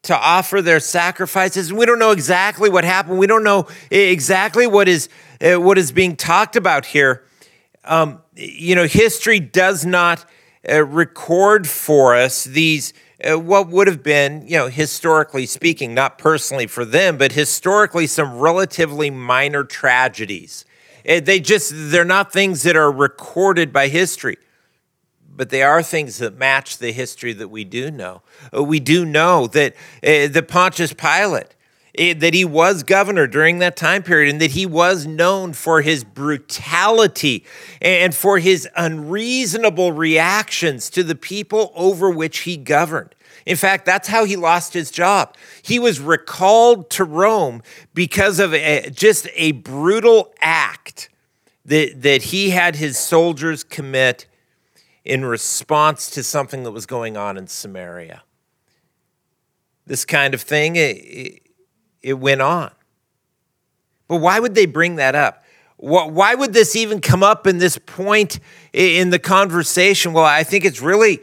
to 0.04 0.18
offer 0.18 0.62
their 0.62 0.80
sacrifices. 0.80 1.72
We 1.72 1.86
don't 1.86 2.00
know 2.00 2.12
exactly 2.12 2.70
what 2.70 2.84
happened. 2.84 3.20
We 3.20 3.28
don't 3.28 3.44
know 3.44 3.68
exactly 3.90 4.66
what 4.66 4.88
is 4.88 5.10
uh, 5.42 5.60
what 5.60 5.78
is 5.78 5.92
being 5.92 6.16
talked 6.16 6.56
about 6.56 6.86
here. 6.86 7.24
Um, 7.84 8.22
you 8.36 8.76
know, 8.76 8.86
history 8.86 9.40
does 9.40 9.86
not 9.86 10.26
uh, 10.70 10.84
record 10.84 11.68
for 11.68 12.16
us 12.16 12.44
these 12.44 12.94
uh, 13.24 13.38
what 13.38 13.68
would 13.68 13.88
have 13.88 14.02
been, 14.02 14.48
you 14.48 14.58
know, 14.58 14.68
historically 14.68 15.46
speaking, 15.46 15.94
not 15.94 16.18
personally 16.18 16.66
for 16.66 16.86
them, 16.86 17.18
but 17.18 17.34
historically 17.34 18.08
some 18.08 18.40
relatively 18.40 19.12
minor 19.12 19.64
tragedies. 19.64 20.66
They 21.04 21.40
just 21.40 21.72
they're 21.74 22.06
not 22.06 22.32
things 22.32 22.64
that 22.64 22.76
are 22.76 22.92
recorded 22.92 23.74
by 23.74 23.88
history 23.88 24.38
but 25.42 25.50
they 25.50 25.64
are 25.64 25.82
things 25.82 26.20
that 26.20 26.38
match 26.38 26.78
the 26.78 26.92
history 26.92 27.34
that 27.34 27.48
we 27.48 27.64
do 27.64 27.90
know. 27.90 28.22
Uh, 28.56 28.64
we 28.64 28.80
do 28.80 29.04
know 29.04 29.48
that 29.48 29.74
uh, 30.04 30.28
the 30.28 30.46
Pontius 30.48 30.94
Pilate, 30.94 31.56
uh, 31.98 32.14
that 32.20 32.36
he 32.36 32.46
was 32.46 32.84
governor 32.84 33.26
during 33.26 33.58
that 33.58 33.76
time 33.76 34.04
period 34.04 34.32
and 34.32 34.40
that 34.40 34.52
he 34.52 34.68
was 34.68 35.08
known 35.08 35.54
for 35.54 35.82
his 35.82 36.04
brutality 36.04 37.44
and 37.82 38.14
for 38.14 38.38
his 38.38 38.70
unreasonable 38.76 39.92
reactions 39.92 40.92
to 40.92 41.04
the 41.04 41.16
people 41.16 41.72
over 41.74 42.12
which 42.12 42.42
he 42.42 42.56
governed. 42.56 43.16
In 43.48 43.58
fact, 43.58 43.84
that's 43.84 44.10
how 44.10 44.26
he 44.26 44.36
lost 44.36 44.76
his 44.76 44.92
job. 44.92 45.36
He 45.64 45.80
was 45.80 46.00
recalled 46.00 46.92
to 46.92 47.04
Rome 47.04 47.64
because 47.96 48.40
of 48.40 48.54
a, 48.54 48.92
just 48.92 49.28
a 49.34 49.54
brutal 49.54 50.36
act 50.40 51.10
that, 51.66 52.04
that 52.04 52.22
he 52.22 52.52
had 52.52 52.76
his 52.76 53.00
soldiers 53.00 53.64
commit 53.64 54.28
in 55.04 55.26
response 55.26 56.10
to 56.12 56.24
something 56.24 56.64
that 56.64 56.72
was 56.72 56.86
going 56.86 57.18
on 57.18 57.38
in 57.38 57.48
Samaria. 57.48 58.24
This 59.86 60.06
kind 60.06 60.34
of 60.34 60.42
thing, 60.42 60.76
it, 60.76 61.42
it 62.02 62.14
went 62.14 62.42
on. 62.42 62.72
But 64.08 64.18
why 64.18 64.40
would 64.40 64.56
they 64.56 64.66
bring 64.66 64.98
that 64.98 65.16
up? 65.16 65.44
Why 65.78 66.36
would 66.36 66.54
this 66.54 66.76
even 66.76 67.02
come 67.02 67.24
up 67.24 67.48
in 67.48 67.58
this 67.58 67.80
point 67.80 68.40
in 68.72 69.10
the 69.10 69.18
conversation? 69.18 70.14
Well, 70.14 70.24
I 70.24 70.44
think 70.44 70.64
it's 70.64 70.80
really, 70.80 71.22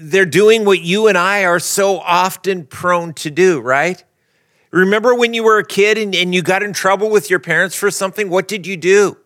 they're 0.00 0.26
doing 0.26 0.64
what 0.64 0.80
you 0.80 1.06
and 1.06 1.16
I 1.16 1.44
are 1.44 1.60
so 1.60 2.00
often 2.00 2.66
prone 2.66 3.14
to 3.14 3.30
do, 3.30 3.60
right? 3.60 4.02
Remember 4.72 5.14
when 5.14 5.34
you 5.34 5.44
were 5.44 5.58
a 5.58 5.64
kid 5.64 5.98
and, 5.98 6.14
and 6.16 6.34
you 6.34 6.42
got 6.42 6.64
in 6.64 6.72
trouble 6.72 7.10
with 7.10 7.30
your 7.30 7.38
parents 7.38 7.76
for 7.76 7.92
something? 7.92 8.28
What 8.28 8.48
did 8.48 8.66
you 8.66 8.76
do? 8.76 9.16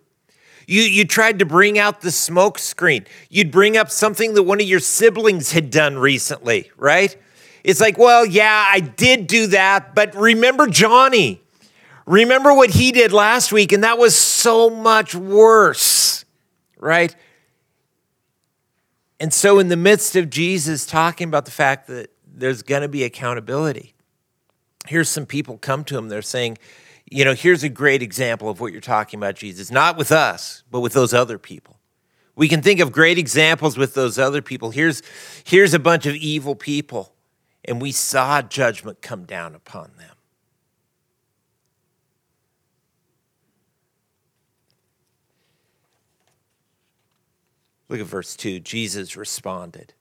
You, 0.67 0.83
you 0.83 1.05
tried 1.05 1.39
to 1.41 1.45
bring 1.45 1.79
out 1.79 2.01
the 2.01 2.11
smoke 2.11 2.59
screen. 2.59 3.07
You'd 3.29 3.51
bring 3.51 3.77
up 3.77 3.91
something 3.91 4.35
that 4.35 4.43
one 4.43 4.61
of 4.61 4.67
your 4.67 4.81
siblings 4.81 5.53
had 5.53 5.71
done 5.71 5.99
recently, 5.99 6.71
right? 6.77 7.17
It's 7.63 7.81
like, 7.81 7.97
well, 7.97 8.27
yeah, 8.27 8.67
I 8.69 8.81
did 8.81 9.27
do 9.27 9.49
that, 9.49 9.95
but 9.95 10.15
remember 10.15 10.67
Johnny. 10.67 11.41
Remember 12.07 12.53
what 12.53 12.71
he 12.71 12.93
did 12.93 13.13
last 13.13 13.51
week, 13.53 13.73
and 13.73 13.83
that 13.83 13.97
was 13.97 14.15
so 14.15 14.69
much 14.69 15.15
worse, 15.15 16.27
right? 16.79 17.15
And 19.19 19.33
so, 19.33 19.59
in 19.59 19.69
the 19.69 19.77
midst 19.77 20.17
of 20.17 20.29
Jesus 20.29 20.85
talking 20.85 21.29
about 21.29 21.47
the 21.47 21.51
fact 21.51 21.87
that 21.87 22.11
there's 22.27 22.63
going 22.63 22.83
to 22.83 22.89
be 22.89 23.05
accountability, 23.05 23.95
here's 24.87 25.09
some 25.09 25.25
people 25.25 25.57
come 25.57 25.85
to 25.85 25.97
him. 25.97 26.11
They're 26.11 26.21
saying, 26.21 26.59
you 27.15 27.25
know, 27.25 27.33
here's 27.33 27.63
a 27.63 27.69
great 27.69 28.03
example 28.03 28.49
of 28.49 28.59
what 28.59 28.73
you're 28.73 28.81
talking 28.81 29.21
about, 29.21 29.37
Jesus, 29.37 29.71
not 29.71 29.97
with 29.97 30.11
us, 30.11 30.65
but 30.69 30.81
with 30.81 30.95
those 30.95 31.15
other 31.15 31.39
people. 31.39 31.79
We 32.35 32.49
can 32.49 32.61
think 32.61 32.81
of 32.81 32.91
great 32.91 33.19
examples 33.19 33.79
with 33.79 33.95
those 33.95 34.19
other 34.19 34.43
people. 34.43 34.73
Here's, 34.73 35.01
here's 35.45 35.75
a 35.75 35.79
bunch 35.79 36.07
of 36.07 36.17
evil 36.17 36.57
people, 36.57 37.15
and 37.65 37.81
we 37.81 37.93
saw 37.93 38.43
judgment 38.43 39.01
come 39.01 39.27
down 39.27 39.55
upon 39.55 39.93
them. 39.97 40.17
Look 47.89 48.01
at 48.01 48.07
verse 48.07 48.35
2. 48.35 48.59
Jesus 48.59 49.17
responded, 49.17 49.95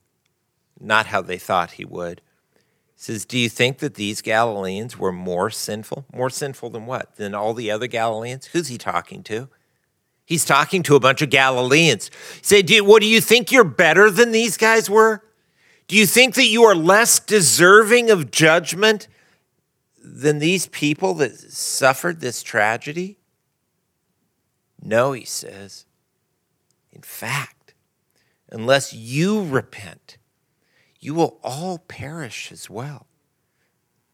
not 0.79 1.05
how 1.05 1.21
they 1.21 1.37
thought 1.37 1.73
he 1.73 1.85
would 1.85 2.21
says, 3.03 3.25
Do 3.25 3.37
you 3.37 3.49
think 3.49 3.79
that 3.79 3.95
these 3.95 4.21
Galileans 4.21 4.97
were 4.97 5.11
more 5.11 5.49
sinful? 5.49 6.05
More 6.13 6.29
sinful 6.29 6.69
than 6.69 6.85
what? 6.85 7.17
Than 7.17 7.35
all 7.35 7.53
the 7.53 7.69
other 7.69 7.87
Galileans? 7.87 8.47
Who's 8.47 8.69
he 8.69 8.77
talking 8.77 9.23
to? 9.23 9.49
He's 10.25 10.45
talking 10.45 10.83
to 10.83 10.95
a 10.95 11.01
bunch 11.01 11.21
of 11.21 11.29
Galileans. 11.29 12.09
Said, 12.41 12.65
do, 12.65 12.81
What 12.85 13.01
do 13.01 13.07
you 13.07 13.19
think 13.19 13.51
you're 13.51 13.65
better 13.65 14.09
than 14.09 14.31
these 14.31 14.55
guys 14.55 14.89
were? 14.89 15.21
Do 15.89 15.97
you 15.97 16.05
think 16.05 16.35
that 16.35 16.45
you 16.45 16.63
are 16.63 16.73
less 16.73 17.19
deserving 17.19 18.09
of 18.09 18.31
judgment 18.31 19.09
than 20.01 20.39
these 20.39 20.67
people 20.67 21.13
that 21.15 21.37
suffered 21.37 22.21
this 22.21 22.41
tragedy? 22.41 23.17
No, 24.81 25.11
he 25.11 25.25
says. 25.25 25.85
In 26.93 27.01
fact, 27.01 27.73
unless 28.49 28.93
you 28.93 29.45
repent, 29.45 30.17
you 31.03 31.13
will 31.13 31.39
all 31.43 31.79
perish 31.79 32.51
as 32.51 32.69
well. 32.69 33.07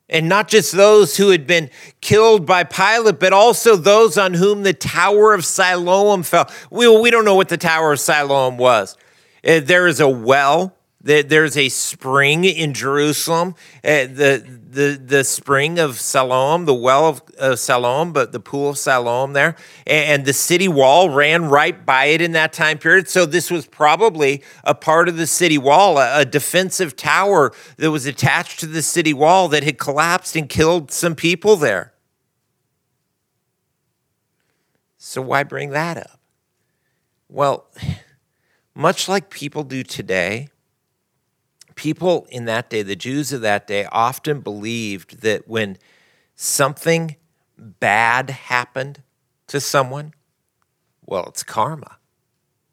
And 0.10 0.27
not 0.27 0.48
just 0.48 0.72
those 0.72 1.17
who 1.17 1.29
had 1.29 1.46
been 1.46 1.69
killed 2.01 2.48
by 2.48 2.63
Pilate, 2.63 3.19
but 3.19 3.31
also 3.31 3.75
those 3.75 4.17
on 4.17 4.34
whom 4.34 4.63
the 4.63 4.74
Tower 4.74 5.36
of 5.36 5.46
Siloam 5.46 6.24
fell. 6.24 6.50
We, 6.72 6.88
we 7.00 7.12
don't 7.12 7.25
know 7.25 7.36
what 7.36 7.50
the 7.50 7.58
Tower 7.58 7.93
of 7.93 8.00
Siloam 8.00 8.58
was. 8.58 8.98
Uh, 9.48 9.60
there 9.60 9.86
is 9.86 10.00
a 10.00 10.10
well 10.10 10.75
there's 11.01 11.56
a 11.56 11.70
spring 11.70 12.44
in 12.44 12.74
Jerusalem, 12.74 13.56
uh, 13.86 14.03
the, 14.06 14.60
the, 14.70 15.01
the 15.03 15.24
spring 15.24 15.79
of 15.79 15.98
Siloam, 15.98 16.65
the 16.65 16.74
well 16.74 17.08
of 17.08 17.22
uh, 17.39 17.56
Siloam, 17.56 18.12
but 18.12 18.34
the 18.34 18.39
pool 18.39 18.72
of 18.72 18.77
Siloam 18.77 19.32
there. 19.32 19.56
And 19.88 20.25
the 20.25 20.34
city 20.34 20.68
wall 20.68 21.10
ran 21.10 21.46
right 21.46 21.86
by 21.86 22.06
it 22.06 22.22
in 22.22 22.34
that 22.34 22.51
time 22.51 22.77
period. 22.79 23.08
So 23.08 23.25
this 23.25 23.50
was 23.50 23.65
probably 23.65 24.44
a 24.65 24.75
part 24.75 25.08
of 25.08 25.15
the 25.15 25.27
city 25.27 25.58
wall, 25.58 25.98
a, 25.98 26.22
a 26.22 26.25
defensive 26.25 26.98
tower 26.98 27.53
that 27.77 27.91
was 27.91 28.06
attached 28.06 28.60
to 28.60 28.65
the 28.65 28.82
city 28.82 29.13
wall 29.13 29.48
that 29.50 29.63
had 29.63 29.77
collapsed 29.77 30.36
and 30.36 30.50
killed 30.50 30.91
some 30.91 31.15
people 31.15 31.56
there. 31.56 31.94
So 34.98 35.22
why 35.22 35.44
bring 35.44 35.70
that 35.70 35.96
up? 35.96 36.20
Well, 37.29 37.68
much 38.75 39.08
like 39.08 39.29
people 39.29 39.63
do 39.63 39.82
today, 39.82 40.50
people 41.79 42.27
in 42.29 42.43
that 42.43 42.69
day, 42.69 42.81
the 42.81 42.95
Jews 42.98 43.31
of 43.31 43.39
that 43.39 43.65
day, 43.65 43.86
often 43.89 44.41
believed 44.41 45.21
that 45.21 45.48
when 45.48 45.77
something 46.36 47.15
bad 47.57 48.29
happened 48.29 49.01
to 49.48 49.62
someone, 49.62 50.13
well, 51.05 51.24
it's 51.27 51.41
karma. 51.41 51.95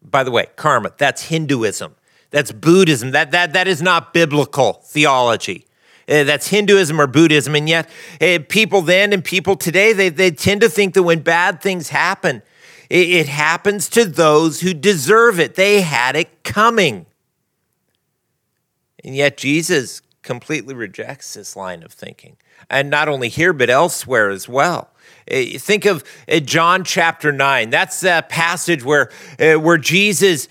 By 0.01 0.25
the 0.25 0.31
way, 0.31 0.47
karma, 0.57 0.91
that's 0.97 1.23
Hinduism. 1.23 1.95
That's 2.31 2.51
Buddhism. 2.51 3.11
That, 3.11 3.31
that, 3.31 3.53
that 3.53 3.69
is 3.69 3.81
not 3.81 4.13
biblical 4.13 4.73
theology. 4.83 5.65
Uh, 6.09 6.25
that's 6.25 6.49
Hinduism 6.49 6.99
or 6.99 7.07
Buddhism. 7.07 7.55
And 7.55 7.69
yet, 7.69 7.89
uh, 8.19 8.39
people 8.49 8.81
then 8.81 9.13
and 9.13 9.23
people 9.23 9.55
today, 9.55 9.93
they, 9.93 10.09
they 10.09 10.31
tend 10.31 10.59
to 10.61 10.69
think 10.69 10.95
that 10.95 11.03
when 11.03 11.21
bad 11.21 11.61
things 11.61 11.87
happen, 11.87 12.41
it, 12.89 13.09
it 13.09 13.27
happens 13.29 13.87
to 13.91 14.03
those 14.03 14.59
who 14.59 14.73
deserve 14.73 15.39
it. 15.39 15.55
They 15.55 15.79
had 15.79 16.17
it 16.17 16.43
coming. 16.43 17.05
And 19.07 19.15
yet, 19.15 19.37
Jesus 19.37 20.01
completely 20.21 20.75
rejects 20.75 21.33
this 21.33 21.55
line 21.55 21.81
of 21.81 21.93
thinking. 21.93 22.35
And 22.69 22.89
not 22.89 23.07
only 23.07 23.29
here, 23.29 23.53
but 23.53 23.69
elsewhere 23.69 24.29
as 24.29 24.49
well. 24.49 24.89
Eh, 25.29 25.57
think 25.57 25.85
of 25.85 26.03
eh, 26.27 26.41
John 26.41 26.83
chapter 26.83 27.31
9. 27.31 27.69
That's 27.69 28.01
that 28.01 28.27
passage 28.27 28.83
where, 28.83 29.09
eh, 29.39 29.55
where 29.55 29.77
Jesus 29.77 30.49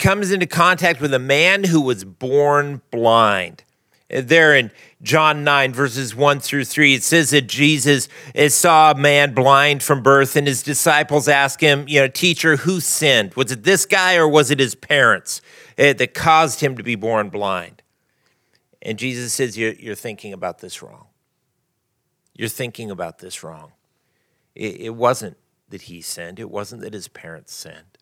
comes 0.00 0.32
into 0.32 0.46
contact 0.46 1.00
with 1.00 1.14
a 1.14 1.20
man 1.20 1.62
who 1.62 1.80
was 1.80 2.02
born 2.02 2.82
blind. 2.90 3.62
There 4.10 4.56
in 4.56 4.72
John 5.00 5.44
9, 5.44 5.72
verses 5.72 6.12
1 6.12 6.40
through 6.40 6.64
3, 6.64 6.94
it 6.94 7.04
says 7.04 7.30
that 7.30 7.42
Jesus 7.42 8.08
saw 8.48 8.90
a 8.90 8.96
man 8.96 9.32
blind 9.32 9.84
from 9.84 10.02
birth, 10.02 10.34
and 10.34 10.48
his 10.48 10.64
disciples 10.64 11.28
asked 11.28 11.60
him, 11.60 11.86
You 11.86 12.00
know, 12.00 12.08
teacher, 12.08 12.56
who 12.56 12.80
sinned? 12.80 13.34
Was 13.34 13.52
it 13.52 13.62
this 13.62 13.86
guy 13.86 14.16
or 14.16 14.26
was 14.26 14.50
it 14.50 14.58
his 14.58 14.74
parents 14.74 15.40
that 15.76 16.14
caused 16.14 16.58
him 16.58 16.76
to 16.76 16.82
be 16.82 16.96
born 16.96 17.28
blind? 17.28 17.81
And 18.82 18.98
Jesus 18.98 19.32
says, 19.32 19.56
You're, 19.56 19.74
you're 19.74 19.94
thinking 19.94 20.32
about 20.32 20.58
this 20.58 20.82
wrong. 20.82 21.06
You're 22.34 22.48
thinking 22.48 22.90
about 22.90 23.18
this 23.18 23.44
wrong. 23.44 23.72
It, 24.54 24.80
it 24.80 24.94
wasn't 24.94 25.36
that 25.68 25.82
he 25.82 26.02
sinned, 26.02 26.38
it 26.38 26.50
wasn't 26.50 26.82
that 26.82 26.92
his 26.92 27.08
parents 27.08 27.54
sinned. 27.54 27.98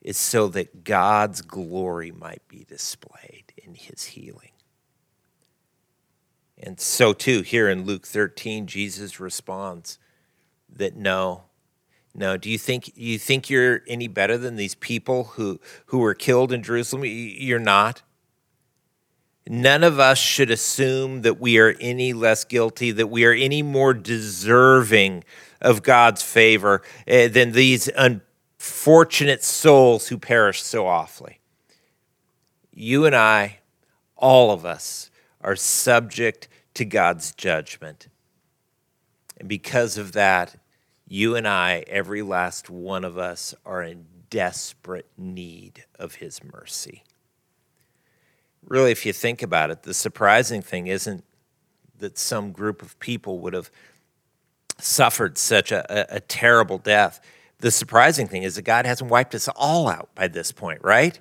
It's 0.00 0.18
so 0.18 0.48
that 0.48 0.82
God's 0.82 1.42
glory 1.42 2.10
might 2.10 2.46
be 2.48 2.64
displayed 2.66 3.52
in 3.58 3.74
his 3.74 4.04
healing. 4.04 4.52
And 6.58 6.80
so, 6.80 7.12
too, 7.12 7.42
here 7.42 7.68
in 7.68 7.84
Luke 7.84 8.06
13, 8.06 8.66
Jesus 8.66 9.20
responds 9.20 9.98
that 10.70 10.96
no, 10.96 11.44
No, 12.14 12.38
do 12.38 12.50
you 12.50 12.58
think 12.58 12.92
you 12.96 13.18
think 13.18 13.50
you're 13.50 13.82
any 13.86 14.08
better 14.08 14.38
than 14.38 14.56
these 14.56 14.74
people 14.74 15.24
who 15.24 15.60
who 15.86 15.98
were 15.98 16.14
killed 16.14 16.50
in 16.50 16.62
Jerusalem? 16.62 17.04
You're 17.04 17.58
not. 17.58 18.02
None 19.52 19.82
of 19.82 19.98
us 19.98 20.16
should 20.16 20.48
assume 20.48 21.22
that 21.22 21.40
we 21.40 21.58
are 21.58 21.74
any 21.80 22.12
less 22.12 22.44
guilty, 22.44 22.92
that 22.92 23.08
we 23.08 23.24
are 23.24 23.32
any 23.32 23.64
more 23.64 23.92
deserving 23.92 25.24
of 25.60 25.82
God's 25.82 26.22
favor 26.22 26.82
uh, 27.10 27.26
than 27.26 27.50
these 27.50 27.90
unfortunate 27.96 29.42
souls 29.42 30.06
who 30.06 30.18
perish 30.18 30.62
so 30.62 30.86
awfully. 30.86 31.40
You 32.72 33.06
and 33.06 33.16
I, 33.16 33.58
all 34.16 34.52
of 34.52 34.64
us, 34.64 35.10
are 35.40 35.56
subject 35.56 36.46
to 36.74 36.84
God's 36.84 37.34
judgment. 37.34 38.06
And 39.36 39.48
because 39.48 39.98
of 39.98 40.12
that, 40.12 40.54
you 41.08 41.34
and 41.34 41.48
I, 41.48 41.82
every 41.88 42.22
last 42.22 42.70
one 42.70 43.02
of 43.02 43.18
us, 43.18 43.52
are 43.66 43.82
in 43.82 44.06
desperate 44.30 45.08
need 45.18 45.86
of 45.98 46.14
His 46.14 46.40
mercy. 46.44 47.02
Really, 48.66 48.90
if 48.90 49.04
you 49.04 49.12
think 49.12 49.42
about 49.42 49.70
it, 49.70 49.82
the 49.82 49.94
surprising 49.94 50.62
thing 50.62 50.86
isn't 50.86 51.24
that 51.98 52.18
some 52.18 52.52
group 52.52 52.82
of 52.82 52.98
people 53.00 53.38
would 53.40 53.54
have 53.54 53.70
suffered 54.78 55.38
such 55.38 55.72
a, 55.72 56.14
a, 56.14 56.16
a 56.16 56.20
terrible 56.20 56.78
death. 56.78 57.20
The 57.58 57.70
surprising 57.70 58.26
thing 58.26 58.42
is 58.42 58.56
that 58.56 58.62
God 58.62 58.86
hasn't 58.86 59.10
wiped 59.10 59.34
us 59.34 59.48
all 59.54 59.88
out 59.88 60.14
by 60.14 60.28
this 60.28 60.52
point, 60.52 60.80
right? 60.82 61.18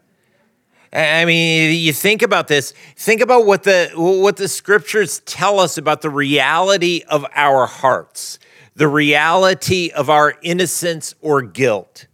I 0.91 1.25
mean, 1.25 1.77
you 1.77 1.93
think 1.93 2.24
about 2.24 2.48
this. 2.48 2.74
Think 2.96 3.22
about 3.22 3.46
what 3.46 3.63
the 3.63 3.91
what 3.93 4.38
the 4.38 4.48
scriptures 4.48 5.19
tell 5.19 5.60
us 5.60 5.77
about 5.77 6.01
the 6.01 6.10
reality 6.10 7.03
of 7.08 7.25
our 7.36 7.67
hearts, 7.67 8.39
the 8.75 8.88
reality 8.88 9.91
of 9.91 10.10
our 10.10 10.36
innocence 10.41 11.13
or 11.22 11.43
guilt. 11.43 12.08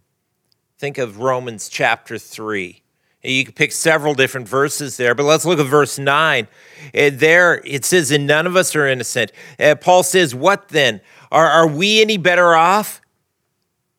Think 0.78 0.98
of 0.98 1.20
Romans 1.20 1.70
chapter 1.70 2.18
3. 2.18 2.82
You 3.22 3.44
can 3.44 3.54
pick 3.54 3.72
several 3.72 4.14
different 4.14 4.48
verses 4.48 4.96
there, 4.96 5.14
but 5.14 5.24
let's 5.24 5.44
look 5.44 5.58
at 5.58 5.66
verse 5.66 5.98
9. 5.98 6.46
Uh, 6.94 7.10
there 7.12 7.60
it 7.64 7.84
says, 7.84 8.10
And 8.10 8.26
none 8.26 8.46
of 8.46 8.56
us 8.56 8.76
are 8.76 8.86
innocent. 8.86 9.32
Uh, 9.58 9.74
Paul 9.74 10.02
says, 10.02 10.34
What 10.34 10.68
then? 10.68 11.00
Are, 11.32 11.46
are 11.46 11.66
we 11.66 12.00
any 12.00 12.18
better 12.18 12.54
off? 12.54 13.00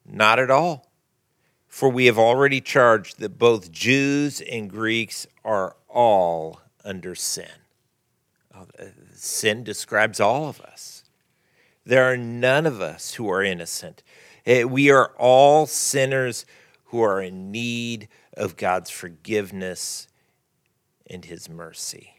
Not 0.05 0.39
at 0.39 0.50
all. 0.50 0.89
For 1.67 1.89
we 1.89 2.05
have 2.05 2.17
already 2.17 2.62
charged 2.62 3.19
that 3.19 3.38
both 3.38 3.71
Jews 3.71 4.41
and 4.41 4.69
Greeks 4.69 5.27
are 5.43 5.75
all 5.89 6.62
under 6.86 7.13
sin. 7.13 7.50
Oh, 8.55 8.65
sin 9.13 9.63
describes 9.63 10.19
all 10.19 10.47
of 10.47 10.62
us. 10.62 11.03
There 11.86 12.03
are 12.03 12.17
none 12.17 12.65
of 12.65 12.81
us 12.81 13.15
who 13.15 13.29
are 13.29 13.43
innocent. 13.43 14.03
Uh, 14.45 14.67
we 14.67 14.89
are 14.89 15.12
all 15.17 15.67
sinners 15.67 16.45
who 16.86 17.01
are 17.01 17.21
in 17.21 17.51
need 17.51 18.07
of 18.38 18.56
God's 18.56 18.89
forgiveness 18.89 20.08
and 21.10 21.25
his 21.25 21.50
mercy. 21.50 22.13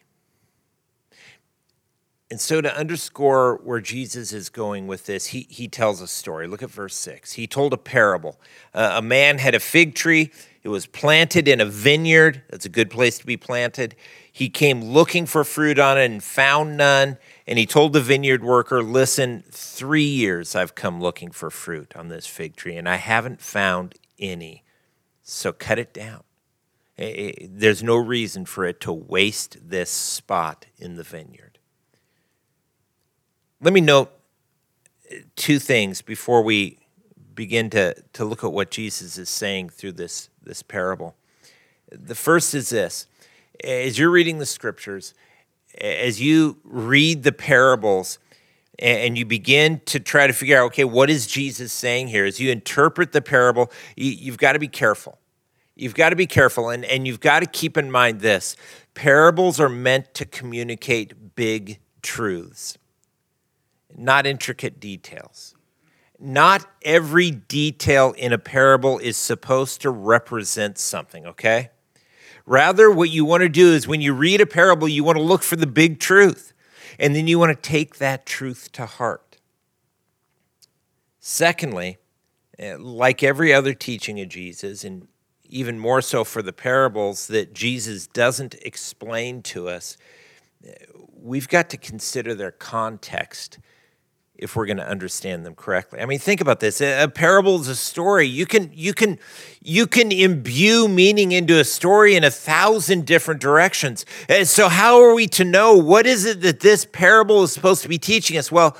And 2.31 2.39
so, 2.39 2.61
to 2.61 2.77
underscore 2.77 3.59
where 3.65 3.81
Jesus 3.81 4.35
is 4.35 4.51
going 4.51 4.87
with 4.87 5.07
this, 5.07 5.29
he, 5.29 5.47
he 5.49 5.67
tells 5.67 6.03
a 6.03 6.07
story. 6.07 6.47
Look 6.47 6.63
at 6.63 6.69
verse 6.69 6.95
6. 6.95 7.33
He 7.33 7.47
told 7.47 7.73
a 7.73 7.79
parable. 7.79 8.39
Uh, 8.75 8.97
a 8.97 9.03
man 9.03 9.39
had 9.39 9.55
a 9.55 9.61
fig 9.61 9.95
tree, 9.95 10.31
it 10.63 10.69
was 10.69 10.85
planted 10.85 11.49
in 11.49 11.63
a 11.63 11.65
vineyard. 11.65 12.43
That's 12.51 12.67
a 12.67 12.69
good 12.69 12.91
place 12.91 13.19
to 13.19 13.25
be 13.25 13.39
planted. 13.39 13.97
He 14.31 14.51
came 14.51 14.85
looking 14.85 15.25
for 15.25 15.43
fruit 15.43 15.79
on 15.79 15.97
it 15.97 16.05
and 16.05 16.23
found 16.23 16.77
none. 16.77 17.17
And 17.47 17.59
he 17.59 17.65
told 17.65 17.95
the 17.95 18.03
vineyard 18.03 18.45
worker, 18.45 18.83
Listen, 18.83 19.45
three 19.51 20.03
years 20.03 20.55
I've 20.55 20.75
come 20.75 21.01
looking 21.01 21.31
for 21.31 21.49
fruit 21.49 21.97
on 21.97 22.09
this 22.09 22.27
fig 22.27 22.57
tree, 22.57 22.77
and 22.77 22.87
I 22.87 22.97
haven't 22.97 23.41
found 23.41 23.95
any. 24.19 24.63
So 25.31 25.53
cut 25.53 25.79
it 25.79 25.93
down. 25.93 26.23
Eh, 26.97 27.05
eh, 27.05 27.47
there's 27.51 27.83
no 27.83 27.97
reason 27.97 28.47
for 28.47 28.65
it 28.65 28.81
to 28.81 28.93
waste 28.95 29.59
this 29.63 29.91
spot 29.91 30.65
in 30.79 30.97
the 30.97 31.03
vineyard. 31.03 31.59
Let 33.61 33.75
me 33.75 33.83
note 33.83 34.11
eh, 35.11 35.19
two 35.37 35.59
things 35.59 36.01
before 36.01 36.41
we 36.41 36.79
begin 37.35 37.69
to, 37.71 37.95
to 38.15 38.25
look 38.25 38.43
at 38.43 38.55
what 38.55 38.71
Jesus 38.71 39.19
is 39.19 39.29
saying 39.29 39.69
through 39.69 39.93
this, 39.93 40.31
this 40.43 40.63
parable. 40.63 41.15
The 41.93 42.15
first 42.15 42.55
is 42.55 42.71
this 42.71 43.07
as 43.63 43.99
you're 43.99 44.11
reading 44.11 44.39
the 44.39 44.47
scriptures, 44.47 45.13
as 45.79 46.23
you 46.23 46.57
read 46.65 47.23
the 47.23 47.33
parables, 47.33 48.19
and 48.79 49.19
you 49.19 49.25
begin 49.25 49.81
to 49.87 50.01
try 50.01 50.27
to 50.27 50.33
figure 50.33 50.59
out, 50.59 50.67
okay, 50.67 50.85
what 50.85 51.11
is 51.11 51.27
Jesus 51.27 51.73
saying 51.73 52.09
here? 52.09 52.25
As 52.25 52.39
you 52.39 52.51
interpret 52.51 53.13
the 53.13 53.23
parable, 53.23 53.71
you, 53.97 54.31
have 54.31 54.39
got 54.39 54.53
to 54.53 54.59
be 54.59 54.69
careful. 54.69 55.19
You've 55.75 55.95
got 55.95 56.11
to 56.11 56.17
be 56.17 56.27
careful, 56.27 56.71
and, 56.71 56.85
and 56.85 57.07
you've 57.07 57.21
got 57.21 57.41
to 57.41 57.47
keep 57.47 57.77
in 57.77 57.91
mind 57.91 58.21
this 58.21 58.57
parables 58.95 59.61
are 59.61 59.69
meant 59.69 60.13
to 60.15 60.25
communicate 60.25 61.37
big 61.37 61.79
truths 62.03 62.79
not 63.99 64.27
intricate 64.27 64.81
details. 64.81 65.55
Not 66.21 66.67
every 66.83 67.31
detail 67.31 68.13
in 68.17 68.33
a 68.33 68.39
parable 68.39 68.99
is 68.99 69.17
supposed 69.17 69.81
to 69.83 69.91
represent 69.91 70.79
something, 70.79 71.27
okay? 71.27 71.71
Rather, 72.45 72.91
what 72.91 73.11
you 73.11 73.25
want 73.25 73.43
to 73.43 73.49
do 73.49 73.73
is 73.73 73.87
when 73.87 74.01
you 74.01 74.15
read 74.15 74.41
a 74.41 74.47
parable, 74.47 74.89
you 74.89 75.05
want 75.05 75.17
to 75.17 75.23
look 75.23 75.43
for 75.43 75.57
the 75.57 75.67
big 75.67 76.01
truth, 76.01 76.53
and 76.99 77.15
then 77.15 77.27
you 77.27 77.39
want 77.39 77.51
to 77.51 77.69
take 77.69 77.99
that 77.99 78.27
truth 78.27 78.73
to 78.73 78.87
heart. 78.87 79.39
Secondly, 81.21 81.99
eh, 82.59 82.77
like 82.79 83.23
every 83.23 83.53
other 83.53 83.75
teaching 83.75 84.21
of 84.21 84.29
Jesus, 84.29 84.85
and 84.85 85.09
even 85.45 85.79
more 85.79 86.01
so 86.01 86.25
for 86.25 86.43
the 86.43 86.53
parables 86.53 87.27
that 87.29 87.55
Jesus 87.55 88.07
doesn't 88.07 88.55
explain 88.63 89.43
to 89.43 89.69
us, 89.69 89.97
eh, 90.67 90.73
we've 91.15 91.49
got 91.49 91.71
to 91.71 91.77
consider 91.77 92.35
their 92.35 92.51
context 92.53 93.59
if 94.39 94.55
we're 94.55 94.67
going 94.67 94.77
to 94.79 94.89
understand 94.89 95.45
them 95.45 95.55
correctly. 95.55 96.01
I 96.01 96.07
mean, 96.07 96.21
think 96.21 96.41
about 96.41 96.61
this. 96.61 96.81
A 96.81 97.09
parable 97.09 97.61
is 97.61 97.69
a 97.69 97.75
story. 97.75 98.27
You 98.27 98.47
can 98.47 98.71
you 98.73 98.95
can 98.95 99.19
you 99.61 99.87
can 99.87 100.13
imbue 100.13 100.89
meaning 100.89 101.33
into 101.33 101.59
a 101.59 101.65
story 101.65 102.15
in 102.15 102.25
a 102.25 102.31
thousand 102.31 103.05
different 103.05 103.41
directions. 103.41 104.07
And 104.29 104.47
so 104.47 104.69
how 104.69 105.03
are 105.03 105.13
we 105.13 105.27
to 105.29 105.45
know 105.45 105.77
what 105.77 106.07
is 106.07 106.25
it 106.25 106.41
that 106.43 106.61
this 106.61 106.85
parable 106.85 107.43
is 107.43 107.53
supposed 107.53 107.83
to 107.83 107.89
be 107.89 107.99
teaching 107.99 108.39
us? 108.39 108.53
Well, 108.53 108.77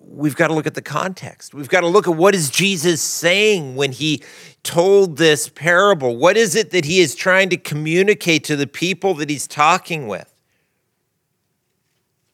we've 0.00 0.36
got 0.36 0.48
to 0.48 0.54
look 0.54 0.68
at 0.68 0.74
the 0.74 0.82
context. 0.82 1.52
We've 1.52 1.68
got 1.68 1.80
to 1.80 1.88
look 1.88 2.06
at 2.06 2.14
what 2.14 2.34
is 2.34 2.48
Jesus 2.48 3.02
saying 3.02 3.74
when 3.74 3.90
he 3.92 4.22
told 4.62 5.16
this 5.16 5.48
parable? 5.48 6.16
What 6.16 6.36
is 6.36 6.54
it 6.54 6.70
that 6.70 6.84
he 6.84 7.00
is 7.00 7.14
trying 7.14 7.50
to 7.50 7.56
communicate 7.56 8.44
to 8.44 8.56
the 8.56 8.66
people 8.66 9.14
that 9.14 9.30
he's 9.30 9.46
talking 9.46 10.06
with? 10.06 10.32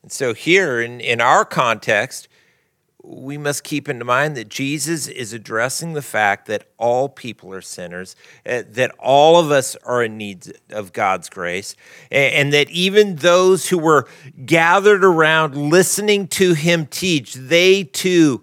And 0.02 0.12
so 0.12 0.34
here 0.34 0.80
in, 0.80 1.00
in 1.00 1.20
our 1.20 1.44
context, 1.44 2.28
we 3.04 3.36
must 3.36 3.64
keep 3.64 3.88
in 3.88 4.04
mind 4.04 4.36
that 4.36 4.48
Jesus 4.48 5.08
is 5.08 5.32
addressing 5.32 5.92
the 5.92 6.02
fact 6.02 6.46
that 6.46 6.68
all 6.78 7.08
people 7.08 7.52
are 7.52 7.60
sinners, 7.60 8.14
uh, 8.46 8.62
that 8.70 8.92
all 8.98 9.40
of 9.40 9.50
us 9.50 9.76
are 9.84 10.04
in 10.04 10.16
need 10.16 10.52
of 10.70 10.92
God's 10.92 11.28
grace, 11.28 11.74
and 12.10 12.52
that 12.52 12.70
even 12.70 13.16
those 13.16 13.68
who 13.68 13.78
were 13.78 14.06
gathered 14.46 15.04
around 15.04 15.56
listening 15.56 16.28
to 16.28 16.54
him 16.54 16.86
teach, 16.86 17.34
they 17.34 17.84
too 17.84 18.42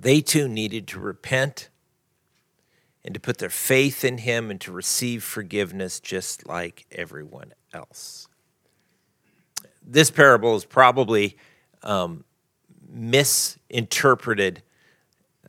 they 0.00 0.20
too 0.20 0.46
needed 0.46 0.86
to 0.86 1.00
repent 1.00 1.70
and 3.04 3.14
to 3.14 3.20
put 3.20 3.38
their 3.38 3.50
faith 3.50 4.04
in 4.04 4.18
him 4.18 4.50
and 4.50 4.60
to 4.60 4.70
receive 4.70 5.24
forgiveness 5.24 5.98
just 5.98 6.46
like 6.46 6.86
everyone 6.92 7.52
else. 7.72 8.28
This 9.82 10.10
parable 10.10 10.54
is 10.54 10.64
probably 10.64 11.36
um, 11.82 12.24
misinterpreted 12.88 14.62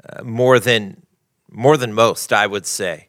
uh, 0.03 0.23
more 0.23 0.59
than 0.59 1.03
more 1.51 1.77
than 1.77 1.93
most, 1.93 2.31
I 2.31 2.45
would 2.45 2.65
say. 2.65 3.07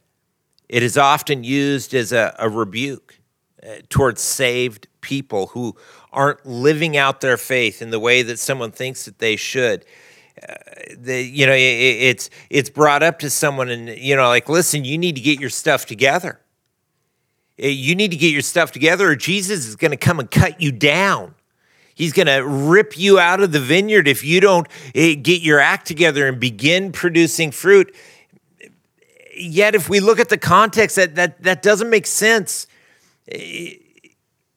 It 0.69 0.83
is 0.83 0.97
often 0.97 1.45
used 1.45 1.95
as 1.95 2.13
a, 2.13 2.35
a 2.39 2.49
rebuke 2.49 3.19
uh, 3.63 3.77
towards 3.89 4.23
saved 4.23 4.89
people 5.01 5.49
who 5.49 5.77
aren't 6.13 6.45
living 6.47 6.97
out 6.97 7.21
their 7.21 7.37
faith 7.37 7.83
in 7.83 7.91
the 7.91 8.01
way 8.01 8.23
that 8.23 8.39
someone 8.39 8.71
thinks 8.71 9.05
that 9.05 9.19
they 9.19 9.37
should. 9.37 9.85
Uh, 10.43 10.55
the, 10.97 11.23
you 11.23 11.45
know, 11.47 11.53
it, 11.53 11.59
it's 11.59 12.31
it's 12.49 12.71
brought 12.71 13.03
up 13.03 13.19
to 13.19 13.29
someone, 13.29 13.69
and 13.69 13.89
you 13.89 14.17
know, 14.17 14.29
like, 14.29 14.49
listen, 14.49 14.85
you 14.85 14.97
need 14.97 15.15
to 15.17 15.21
get 15.21 15.39
your 15.39 15.51
stuff 15.51 15.85
together. 15.87 16.41
Uh, 17.63 17.67
you 17.67 17.95
need 17.95 18.11
to 18.11 18.17
get 18.17 18.33
your 18.33 18.43
stuff 18.43 18.73
together, 18.73 19.11
or 19.11 19.17
Jesus 19.17 19.67
is 19.67 19.77
going 19.77 19.91
to 19.91 19.97
come 19.97 20.19
and 20.19 20.31
cut 20.31 20.61
you 20.61 20.73
down. 20.73 21.35
He's 21.95 22.13
going 22.13 22.27
to 22.27 22.45
rip 22.45 22.99
you 22.99 23.19
out 23.19 23.41
of 23.41 23.53
the 23.53 23.61
vineyard 23.61 24.09
if 24.09 24.25
you 24.25 24.41
don't 24.41 24.67
eh, 24.95 25.15
get 25.15 25.43
your 25.43 25.61
act 25.61 25.87
together 25.87 26.27
and 26.27 26.41
begin 26.41 26.93
producing 26.93 27.51
fruit. 27.51 27.95
Yet, 29.37 29.75
if 29.75 29.89
we 29.89 30.01
look 30.01 30.19
at 30.19 30.29
the 30.29 30.39
context, 30.39 30.97
that, 30.97 31.15
that, 31.15 31.43
that 31.43 31.63
doesn't 31.63 31.91
make 31.91 32.07
sense. 32.07 32.67
Eh, 33.31 33.75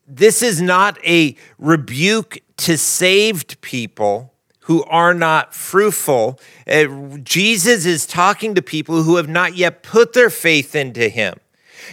this 0.07 0.41
is 0.41 0.61
not 0.61 0.97
a 1.05 1.35
rebuke 1.57 2.39
to 2.57 2.77
saved 2.77 3.59
people 3.61 4.33
who 4.61 4.83
are 4.85 5.13
not 5.13 5.53
fruitful. 5.53 6.39
Uh, 6.67 7.17
Jesus 7.23 7.85
is 7.85 8.05
talking 8.05 8.55
to 8.55 8.61
people 8.61 9.03
who 9.03 9.17
have 9.17 9.27
not 9.27 9.55
yet 9.55 9.83
put 9.83 10.13
their 10.13 10.29
faith 10.29 10.75
into 10.75 11.09
him. 11.09 11.35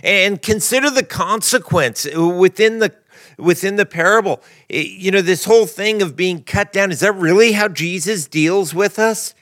And 0.04 0.40
consider 0.40 0.88
the 0.90 1.02
consequence 1.02 2.06
within 2.14 2.78
the 2.78 2.94
within 3.40 3.76
the 3.76 3.86
parable. 3.86 4.42
Eh, 4.68 4.84
you 4.86 5.10
know, 5.10 5.22
this 5.22 5.44
whole 5.44 5.66
thing 5.66 6.02
of 6.02 6.16
being 6.16 6.42
cut 6.42 6.72
down, 6.72 6.90
is 6.90 7.00
that 7.00 7.14
really 7.14 7.52
how 7.52 7.68
Jesus 7.68 8.26
deals 8.26 8.74
with 8.74 8.98
us? 8.98 9.34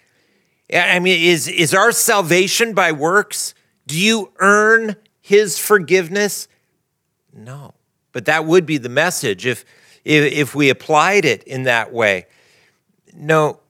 I 0.73 0.99
mean, 0.99 1.21
is, 1.21 1.49
is 1.49 1.73
our 1.73 1.93
salvation 1.93 2.75
by 2.75 2.93
works? 2.93 3.55
Do 3.87 3.99
you 3.99 4.33
earn 4.39 4.97
his 5.21 5.59
forgiveness? 5.59 6.47
No. 7.33 7.75
But 8.13 8.27
that 8.27 8.45
would 8.45 8.67
be 8.67 8.79
the 8.79 8.89
message 8.89 9.47
if, 9.47 9.65
if, 10.05 10.33
if 10.33 10.55
we 10.55 10.69
applied 10.69 11.25
it 11.25 11.43
in 11.45 11.63
that 11.65 11.93
way. 11.93 12.27
No, 13.15 13.61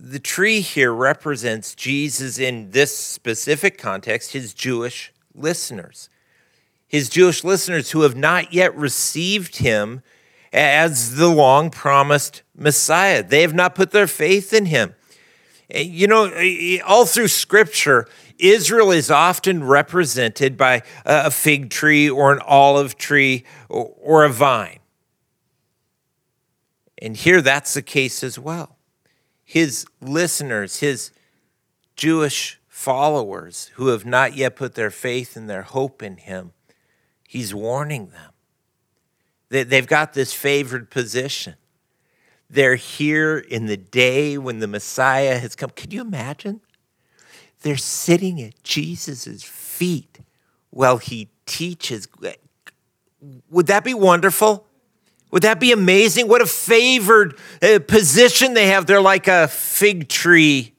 the 0.00 0.18
tree 0.18 0.60
here 0.60 0.92
represents 0.92 1.74
Jesus 1.74 2.38
in 2.38 2.70
this 2.70 2.96
specific 2.96 3.78
context, 3.78 4.32
his 4.32 4.54
Jewish 4.54 5.12
listeners. 5.34 6.08
His 6.88 7.10
Jewish 7.10 7.44
listeners 7.44 7.90
who 7.90 8.00
have 8.00 8.16
not 8.16 8.52
yet 8.52 8.74
received 8.76 9.56
him 9.56 10.02
as 10.52 11.16
the 11.16 11.28
long 11.28 11.70
promised 11.70 12.42
Messiah. 12.56 13.22
They 13.22 13.42
have 13.42 13.54
not 13.54 13.74
put 13.74 13.90
their 13.90 14.06
faith 14.06 14.52
in 14.54 14.66
him. 14.66 14.94
Eh, 15.70 15.82
you 15.82 16.06
know, 16.06 16.24
eh, 16.34 16.78
all 16.80 17.04
through 17.04 17.28
Scripture, 17.28 18.08
Israel 18.38 18.90
is 18.90 19.10
often 19.10 19.64
represented 19.64 20.56
by 20.56 20.82
a 21.04 21.30
fig 21.30 21.70
tree 21.70 22.08
or 22.08 22.32
an 22.32 22.40
olive 22.46 22.96
tree 22.96 23.44
or 23.68 24.24
a 24.24 24.30
vine. 24.30 24.78
And 27.00 27.16
here 27.16 27.42
that's 27.42 27.74
the 27.74 27.82
case 27.82 28.24
as 28.24 28.38
well. 28.38 28.76
His 29.44 29.86
listeners, 30.00 30.80
his 30.80 31.10
Jewish 31.96 32.60
followers 32.68 33.70
who 33.74 33.88
have 33.88 34.06
not 34.06 34.36
yet 34.36 34.56
put 34.56 34.74
their 34.74 34.90
faith 34.90 35.36
and 35.36 35.50
their 35.50 35.62
hope 35.62 36.02
in 36.02 36.16
him, 36.16 36.52
he's 37.28 37.54
warning 37.54 38.08
them. 38.08 38.32
They've 39.68 39.86
got 39.86 40.14
this 40.14 40.32
favored 40.32 40.90
position. 40.90 41.54
They're 42.50 42.74
here 42.74 43.38
in 43.38 43.66
the 43.66 43.76
day 43.76 44.38
when 44.38 44.58
the 44.58 44.66
Messiah 44.66 45.38
has 45.38 45.54
come. 45.54 45.70
Can 45.70 45.90
you 45.90 46.00
imagine? 46.00 46.60
They're 47.62 47.76
sitting 47.76 48.40
at 48.42 48.62
Jesus' 48.62 49.42
feet 49.42 50.20
while 50.70 50.96
he 50.96 51.28
teaches. 51.46 52.08
Would 53.50 53.66
that 53.66 53.84
be 53.84 53.94
wonderful? 53.94 54.66
Would 55.30 55.42
that 55.42 55.60
be 55.60 55.72
amazing? 55.72 56.28
What 56.28 56.40
a 56.40 56.46
favored 56.46 57.38
uh, 57.62 57.80
position 57.86 58.54
they 58.54 58.68
have. 58.68 58.86
They're 58.86 59.00
like 59.00 59.28
a 59.28 59.48
fig 59.48 60.08
tree 60.08 60.74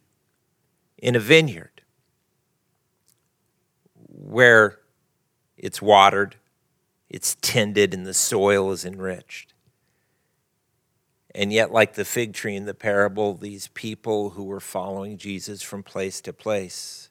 in 0.97 1.15
a 1.15 1.19
vineyard 1.19 1.81
where 4.07 4.79
it's 5.57 5.81
watered, 5.81 6.35
it's 7.09 7.35
tended, 7.41 7.93
and 7.93 8.05
the 8.05 8.13
soil 8.13 8.71
is 8.71 8.85
enriched. 8.85 9.53
And 11.33 11.53
yet, 11.53 11.71
like 11.71 11.93
the 11.93 12.05
fig 12.05 12.33
tree 12.33 12.55
in 12.55 12.65
the 12.65 12.73
parable, 12.73 13.35
these 13.35 13.67
people 13.69 14.31
who 14.31 14.43
were 14.43 14.59
following 14.59 15.17
Jesus 15.17 15.61
from 15.61 15.83
place 15.83 16.21
to 16.21 16.33
place, 16.33 17.09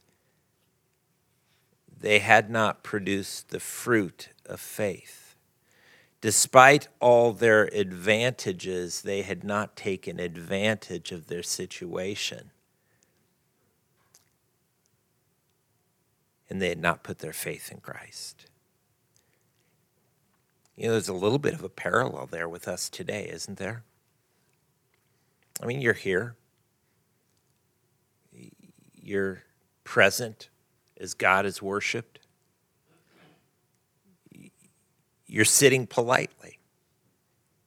they 2.00 2.18
had 2.18 2.50
not 2.50 2.82
produced 2.82 3.50
the 3.50 3.60
fruit 3.60 4.30
of 4.46 4.60
faith. 4.60 5.36
Despite 6.20 6.88
all 7.00 7.32
their 7.32 7.64
advantages, 7.66 9.02
they 9.02 9.22
had 9.22 9.44
not 9.44 9.76
taken 9.76 10.18
advantage 10.18 11.12
of 11.12 11.28
their 11.28 11.44
situation. 11.44 12.50
And 16.50 16.60
they 16.60 16.70
had 16.70 16.80
not 16.80 17.04
put 17.04 17.20
their 17.20 17.32
faith 17.32 17.70
in 17.70 17.78
Christ. 17.78 18.46
You 20.78 20.86
know, 20.86 20.92
there's 20.92 21.08
a 21.08 21.12
little 21.12 21.40
bit 21.40 21.54
of 21.54 21.64
a 21.64 21.68
parallel 21.68 22.26
there 22.26 22.48
with 22.48 22.68
us 22.68 22.88
today, 22.88 23.28
isn't 23.32 23.58
there? 23.58 23.82
I 25.60 25.66
mean, 25.66 25.80
you're 25.80 25.92
here. 25.92 26.36
You're 28.94 29.42
present 29.82 30.50
as 31.00 31.14
God 31.14 31.46
is 31.46 31.60
worshiped. 31.60 32.20
You're 35.26 35.44
sitting 35.44 35.88
politely 35.88 36.60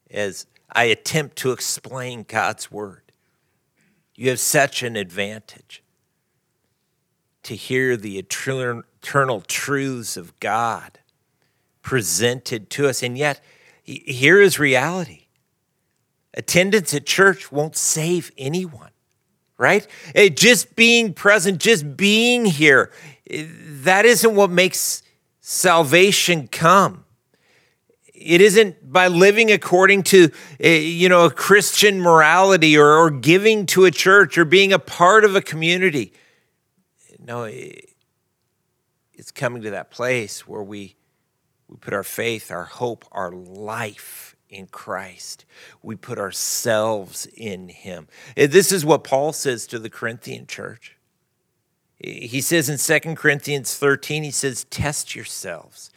as 0.10 0.46
I 0.72 0.86
attempt 0.86 1.36
to 1.40 1.52
explain 1.52 2.24
God's 2.24 2.72
word. 2.72 3.12
You 4.16 4.30
have 4.30 4.40
such 4.40 4.84
an 4.84 4.96
advantage 4.96 5.84
to 7.44 7.58
hear 7.58 7.98
the 7.98 8.18
eternal 8.18 9.42
truths 9.42 10.16
of 10.16 10.40
God 10.40 11.00
presented 11.82 12.70
to 12.72 12.88
us. 12.88 13.04
And 13.04 13.18
yet, 13.18 13.42
here 13.84 14.42
is 14.42 14.60
reality 14.60 15.22
Attendance 16.34 16.94
at 16.94 17.06
church 17.06 17.52
won't 17.52 17.76
save 17.76 18.32
anyone, 18.38 18.92
right? 19.58 19.86
Just 20.34 20.76
being 20.76 21.14
present, 21.14 21.60
just 21.60 21.98
being 21.98 22.46
here, 22.46 22.92
that 23.28 24.06
isn't 24.06 24.36
what 24.36 24.50
makes 24.50 25.04
salvation 25.42 26.48
come. 26.48 27.04
It 28.14 28.40
isn't 28.40 28.94
by 28.94 29.08
living 29.08 29.52
according 29.52 30.04
to, 30.04 30.32
eh, 30.60 30.78
you 30.78 31.10
know, 31.10 31.26
a 31.26 31.32
Christian 31.32 32.00
morality 32.00 32.78
or, 32.78 32.88
or 32.88 33.10
giving 33.10 33.66
to 33.68 33.86
a 33.86 33.92
church 33.92 34.38
or 34.38 34.46
being 34.46 34.72
a 34.72 34.80
part 34.80 35.26
of 35.26 35.36
a 35.36 35.42
community. 35.42 36.14
No, 37.20 37.44
it's 37.44 39.32
coming 39.34 39.64
to 39.64 39.72
that 39.72 39.92
place 39.92 40.48
where 40.48 40.64
we, 40.64 40.96
we 41.72 41.78
put 41.78 41.94
our 41.94 42.04
faith, 42.04 42.52
our 42.52 42.66
hope, 42.66 43.06
our 43.14 43.32
life 43.32 44.36
in 44.50 44.68
Christ. 44.68 45.46
We 45.82 45.96
put 45.96 46.20
ourselves 46.20 47.26
in 47.34 47.70
Him. 47.70 48.10
Eh, 48.36 48.48
this 48.48 48.74
is 48.74 48.86
what 48.86 49.06
Paul 49.06 49.32
says 49.32 49.66
to 49.68 49.80
the 49.80 49.90
Corinthian 49.90 50.46
church. 50.46 50.98
He 51.98 52.42
says 52.42 52.68
in 52.68 53.02
2 53.02 53.16
Corinthians 53.16 53.78
13, 53.78 54.24
he 54.24 54.32
says, 54.32 54.66
Test 54.66 55.16
yourselves 55.16 55.92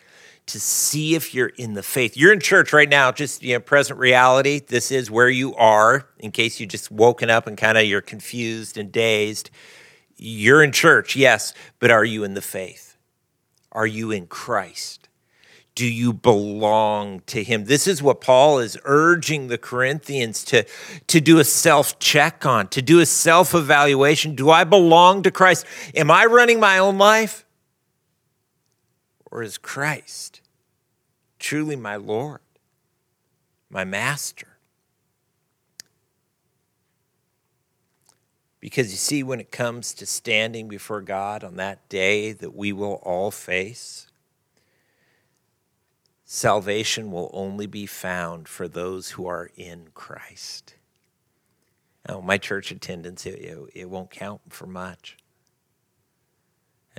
to 0.47 0.61
see 0.61 1.15
if 1.15 1.35
you're 1.35 1.49
in 1.49 1.73
the 1.73 1.83
faith. 1.83 2.17
You're 2.17 2.33
in 2.33 2.41
church 2.41 2.73
right 2.73 2.89
now, 2.89 3.11
just 3.11 3.43
you 3.43 3.55
know, 3.55 3.61
present 3.61 3.99
reality. 3.99 4.61
This 4.61 4.93
is 4.93 5.11
where 5.11 5.31
you 5.31 5.55
are, 5.57 6.07
in 6.19 6.31
case 6.31 6.61
you 6.61 6.67
just 6.67 6.91
woken 6.91 7.31
up 7.31 7.47
and 7.47 7.57
kind 7.57 7.79
of 7.79 7.85
you're 7.85 8.03
confused 8.03 8.77
and 8.77 8.93
dazed. 8.93 9.51
You're 10.17 10.63
in 10.63 10.73
church, 10.73 11.17
yes, 11.17 11.55
but 11.81 11.91
are 11.91 12.05
you 12.05 12.23
in 12.23 12.35
the 12.35 12.43
faith? 12.43 12.97
Are 13.73 13.87
you 13.87 14.11
in 14.11 14.27
Christ? 14.27 15.04
Do 15.75 15.87
you 15.87 16.13
belong 16.13 17.21
to 17.27 17.43
him? 17.43 17.65
This 17.65 17.87
is 17.87 18.03
what 18.03 18.21
paul 18.21 18.59
is 18.59 18.79
urging 18.85 19.49
the 19.49 19.59
corinthians 19.59 20.45
to, 20.45 20.65
to 21.09 21.21
do 21.21 21.39
a 21.39 21.45
self 21.45 21.99
check 21.99 22.47
on 22.47 22.69
to 22.69 22.83
do 22.83 23.01
a 23.01 23.07
self 23.07 23.55
evaluation 23.55 24.35
do 24.35 24.51
i 24.51 24.65
belong 24.65 25.23
to 25.23 25.31
christ? 25.31 25.67
Am 25.95 26.11
i 26.11 26.25
running 26.25 26.61
my 26.61 26.79
own 26.79 26.99
life? 26.99 27.45
Or 29.31 29.43
is 29.43 29.59
christ 29.59 30.41
truly 31.39 31.77
my 31.77 31.97
lord 31.97 32.41
my 33.69 33.85
master? 33.85 34.49
Because 38.61 38.93
you 38.93 38.97
see 38.97 39.23
when 39.23 39.41
it 39.41 39.51
comes 39.51 39.93
to 39.95 40.07
standing 40.07 40.69
before 40.69 41.01
god 41.01 41.43
on 41.43 41.57
that 41.57 41.89
day 41.89 42.33
that 42.33 42.55
we 42.55 42.73
will 42.73 43.01
all 43.03 43.33
face 43.33 44.07
Salvation 46.35 47.13
will 47.13 47.31
only 47.33 47.69
be 47.69 47.87
found 47.87 48.49
for 48.49 48.67
those 48.67 49.11
who 49.11 49.25
are 49.25 49.53
in 49.55 49.87
Christ. 49.95 50.75
Now, 52.09 52.23
my 52.23 52.39
church 52.39 52.73
attendance, 52.73 53.25
it, 53.25 53.39
it, 53.39 53.59
it 53.73 53.89
won't 53.89 54.11
count 54.11 54.41
for 54.49 54.67
much. 54.67 55.17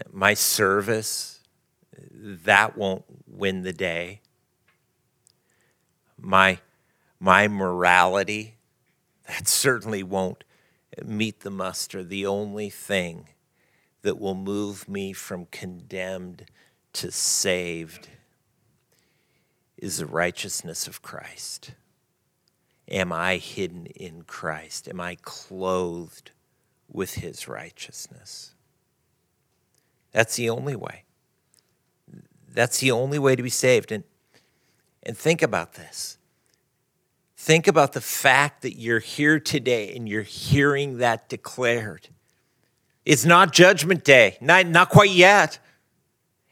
My 0.10 0.36
service, 0.36 1.42
that 2.14 2.78
won't 2.78 3.04
win 3.28 3.64
the 3.64 3.74
day. 3.74 4.22
My, 6.18 6.60
my 7.20 7.50
morality, 7.50 8.56
that 9.28 9.50
certainly 9.50 10.02
won't 10.02 10.46
meet 11.04 11.42
the 11.42 11.52
muster. 11.52 12.06
The 12.06 12.26
only 12.26 12.70
thing 12.70 13.28
that 14.02 14.18
will 14.18 14.34
move 14.34 14.88
me 14.88 15.12
from 15.12 15.48
condemned 15.48 16.46
to 16.94 17.12
saved 17.12 18.08
is 19.86 19.98
the 19.98 20.06
righteousness 20.08 20.88
of 20.88 21.04
Christ. 21.04 21.72
Am 22.90 23.14
I 23.14 23.38
hidden 23.38 23.86
in 23.86 24.24
Christ? 24.24 24.88
Am 24.88 25.00
I 25.00 25.16
clothed 25.22 26.32
with 26.92 27.14
his 27.14 27.48
righteousness? 27.48 28.56
That's 30.12 30.38
the 30.38 30.50
only 30.50 30.76
way. 30.76 31.04
That's 32.52 32.80
the 32.80 32.90
only 32.90 33.20
way 33.20 33.36
to 33.36 33.44
be 33.44 33.50
saved. 33.50 33.92
And, 33.92 34.04
and 35.04 35.16
think 35.16 35.44
about 35.44 35.74
this 35.74 36.18
think 37.38 37.68
about 37.68 37.94
the 37.94 38.02
fact 38.02 38.64
that 38.64 38.76
you're 38.80 38.98
here 38.98 39.40
today 39.40 39.96
and 39.96 40.10
you're 40.10 40.24
hearing 40.24 40.98
that 40.98 41.30
declared. 41.30 42.08
It's 43.06 43.24
not 43.24 43.54
judgment 43.54 44.04
day, 44.04 44.40
not, 44.42 44.66
not 44.66 44.90
quite 44.90 45.12
yet. 45.12 45.60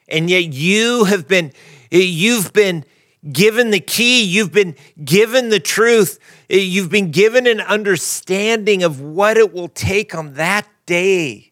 And 0.08 0.30
yet 0.30 0.54
you 0.54 1.06
have 1.06 1.28
been, 1.28 1.52
you've 1.90 2.54
been 2.54 2.86
given 3.32 3.72
the 3.72 3.80
key, 3.80 4.24
you've 4.24 4.52
been 4.52 4.76
given 5.04 5.50
the 5.50 5.60
truth, 5.60 6.20
you've 6.50 6.90
been 6.90 7.12
given 7.12 7.48
an 7.48 7.62
understanding 7.62 8.84
of 8.84 9.00
what 9.00 9.38
it 9.38 9.54
will 9.54 9.70
take 9.70 10.14
on 10.14 10.34
that 10.34 10.68
day 10.86 11.52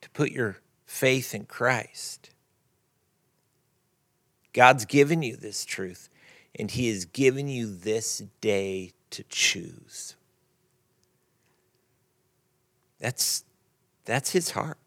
to 0.00 0.10
put 0.10 0.32
your 0.32 0.58
faith 0.84 1.34
in 1.34 1.44
Christ. 1.44 2.30
God's 4.52 4.84
given 4.84 5.22
you 5.22 5.36
this 5.36 5.64
truth, 5.64 6.08
and 6.58 6.70
He 6.70 6.88
has 6.88 7.04
given 7.04 7.48
you 7.48 7.74
this 7.74 8.22
day 8.40 8.92
to 9.10 9.22
choose. 9.24 10.16
That's, 12.98 13.44
that's 14.04 14.32
His 14.32 14.50
heart. 14.50 14.81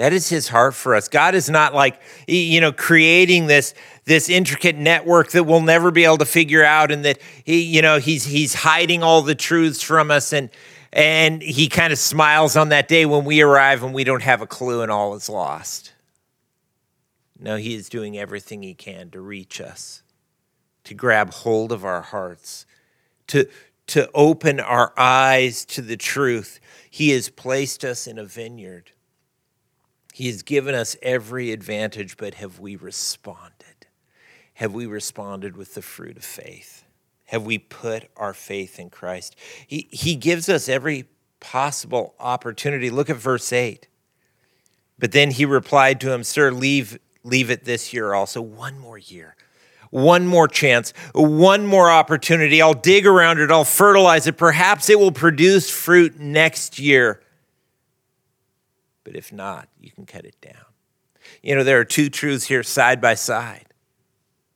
That 0.00 0.14
is 0.14 0.30
his 0.30 0.48
heart 0.48 0.74
for 0.74 0.94
us. 0.94 1.08
God 1.08 1.34
is 1.34 1.50
not 1.50 1.74
like, 1.74 2.00
you 2.26 2.58
know, 2.62 2.72
creating 2.72 3.48
this, 3.48 3.74
this 4.06 4.30
intricate 4.30 4.74
network 4.74 5.32
that 5.32 5.44
we'll 5.44 5.60
never 5.60 5.90
be 5.90 6.06
able 6.06 6.16
to 6.16 6.24
figure 6.24 6.64
out 6.64 6.90
and 6.90 7.04
that 7.04 7.18
he, 7.44 7.60
you 7.60 7.82
know, 7.82 7.98
he's, 7.98 8.24
he's 8.24 8.54
hiding 8.54 9.02
all 9.02 9.20
the 9.20 9.34
truths 9.34 9.82
from 9.82 10.10
us 10.10 10.32
and, 10.32 10.48
and 10.90 11.42
he 11.42 11.68
kind 11.68 11.92
of 11.92 11.98
smiles 11.98 12.56
on 12.56 12.70
that 12.70 12.88
day 12.88 13.04
when 13.04 13.26
we 13.26 13.42
arrive 13.42 13.82
and 13.82 13.92
we 13.92 14.02
don't 14.02 14.22
have 14.22 14.40
a 14.40 14.46
clue 14.46 14.80
and 14.80 14.90
all 14.90 15.14
is 15.14 15.28
lost. 15.28 15.92
No, 17.38 17.56
he 17.56 17.74
is 17.74 17.90
doing 17.90 18.16
everything 18.16 18.62
he 18.62 18.72
can 18.72 19.10
to 19.10 19.20
reach 19.20 19.60
us, 19.60 20.02
to 20.84 20.94
grab 20.94 21.30
hold 21.30 21.72
of 21.72 21.84
our 21.84 22.00
hearts, 22.00 22.64
to, 23.26 23.46
to 23.88 24.10
open 24.14 24.60
our 24.60 24.94
eyes 24.96 25.66
to 25.66 25.82
the 25.82 25.98
truth. 25.98 26.58
He 26.88 27.10
has 27.10 27.28
placed 27.28 27.84
us 27.84 28.06
in 28.06 28.18
a 28.18 28.24
vineyard 28.24 28.92
he 30.12 30.26
has 30.26 30.42
given 30.42 30.74
us 30.74 30.96
every 31.02 31.52
advantage, 31.52 32.16
but 32.16 32.34
have 32.34 32.58
we 32.58 32.76
responded? 32.76 33.86
Have 34.54 34.74
we 34.74 34.86
responded 34.86 35.56
with 35.56 35.74
the 35.74 35.82
fruit 35.82 36.16
of 36.16 36.24
faith? 36.24 36.84
Have 37.26 37.44
we 37.44 37.58
put 37.58 38.08
our 38.16 38.34
faith 38.34 38.78
in 38.78 38.90
Christ? 38.90 39.36
He, 39.66 39.88
he 39.90 40.16
gives 40.16 40.48
us 40.48 40.68
every 40.68 41.06
possible 41.38 42.14
opportunity. 42.18 42.90
Look 42.90 43.08
at 43.08 43.16
verse 43.16 43.52
8. 43.52 43.86
But 44.98 45.12
then 45.12 45.30
he 45.30 45.46
replied 45.46 46.00
to 46.02 46.12
him, 46.12 46.24
Sir, 46.24 46.50
leave, 46.50 46.98
leave 47.22 47.50
it 47.50 47.64
this 47.64 47.92
year 47.92 48.12
also. 48.12 48.42
One 48.42 48.78
more 48.78 48.98
year, 48.98 49.36
one 49.90 50.26
more 50.26 50.48
chance, 50.48 50.92
one 51.14 51.66
more 51.66 51.90
opportunity. 51.90 52.60
I'll 52.60 52.74
dig 52.74 53.06
around 53.06 53.38
it, 53.38 53.50
I'll 53.50 53.64
fertilize 53.64 54.26
it. 54.26 54.36
Perhaps 54.36 54.90
it 54.90 54.98
will 54.98 55.12
produce 55.12 55.70
fruit 55.70 56.18
next 56.18 56.78
year 56.78 57.22
but 59.04 59.16
if 59.16 59.32
not, 59.32 59.68
you 59.80 59.90
can 59.90 60.06
cut 60.06 60.24
it 60.24 60.36
down. 60.40 60.64
You 61.42 61.54
know, 61.54 61.64
there 61.64 61.78
are 61.78 61.84
two 61.84 62.08
truths 62.10 62.46
here 62.46 62.62
side 62.62 63.00
by 63.00 63.14
side. 63.14 63.66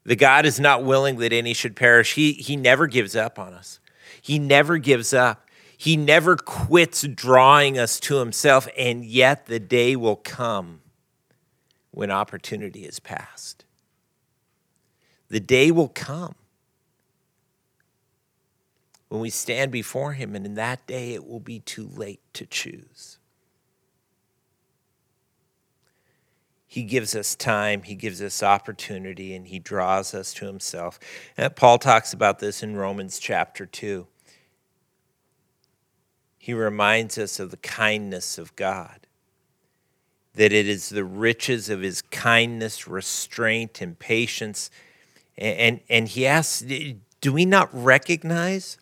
The 0.04 0.16
God 0.16 0.44
is 0.44 0.60
not 0.60 0.84
willing 0.84 1.16
that 1.18 1.32
any 1.32 1.54
should 1.54 1.76
perish. 1.76 2.14
He, 2.14 2.32
he 2.32 2.56
never 2.56 2.86
gives 2.86 3.16
up 3.16 3.38
on 3.38 3.54
us. 3.54 3.80
He 4.20 4.38
never 4.38 4.78
gives 4.78 5.14
up. 5.14 5.48
He 5.76 5.96
never 5.96 6.36
quits 6.36 7.02
drawing 7.02 7.78
us 7.78 7.98
to 8.00 8.16
himself, 8.16 8.68
and 8.76 9.04
yet 9.04 9.46
the 9.46 9.60
day 9.60 9.96
will 9.96 10.16
come 10.16 10.80
when 11.90 12.10
opportunity 12.10 12.84
is 12.84 13.00
past. 13.00 13.64
The 15.28 15.40
day 15.40 15.70
will 15.70 15.88
come 15.88 16.34
when 19.08 19.20
we 19.20 19.30
stand 19.30 19.72
before 19.72 20.12
him, 20.12 20.34
and 20.34 20.46
in 20.46 20.54
that 20.54 20.86
day 20.86 21.14
it 21.14 21.26
will 21.26 21.40
be 21.40 21.60
too 21.60 21.88
late 21.94 22.20
to 22.34 22.46
choose. 22.46 23.18
He 26.74 26.82
gives 26.82 27.14
us 27.14 27.36
time, 27.36 27.84
He 27.84 27.94
gives 27.94 28.20
us 28.20 28.42
opportunity, 28.42 29.32
and 29.32 29.46
He 29.46 29.60
draws 29.60 30.12
us 30.12 30.34
to 30.34 30.46
Himself. 30.46 30.98
And 31.36 31.54
Paul 31.54 31.78
talks 31.78 32.12
about 32.12 32.40
this 32.40 32.64
in 32.64 32.74
Romans 32.74 33.20
chapter 33.20 33.64
2. 33.64 34.08
He 36.36 36.52
reminds 36.52 37.16
us 37.16 37.38
of 37.38 37.52
the 37.52 37.58
kindness 37.58 38.38
of 38.38 38.56
God, 38.56 39.06
that 40.34 40.52
it 40.52 40.66
is 40.66 40.88
the 40.88 41.04
riches 41.04 41.70
of 41.70 41.80
His 41.80 42.02
kindness, 42.02 42.88
restraint, 42.88 43.80
and 43.80 43.96
patience. 43.96 44.68
And, 45.38 45.56
and, 45.56 45.80
and 45.88 46.08
he 46.08 46.26
asks, 46.26 46.60
Do 47.20 47.32
we 47.32 47.44
not 47.44 47.70
recognize 47.72 48.78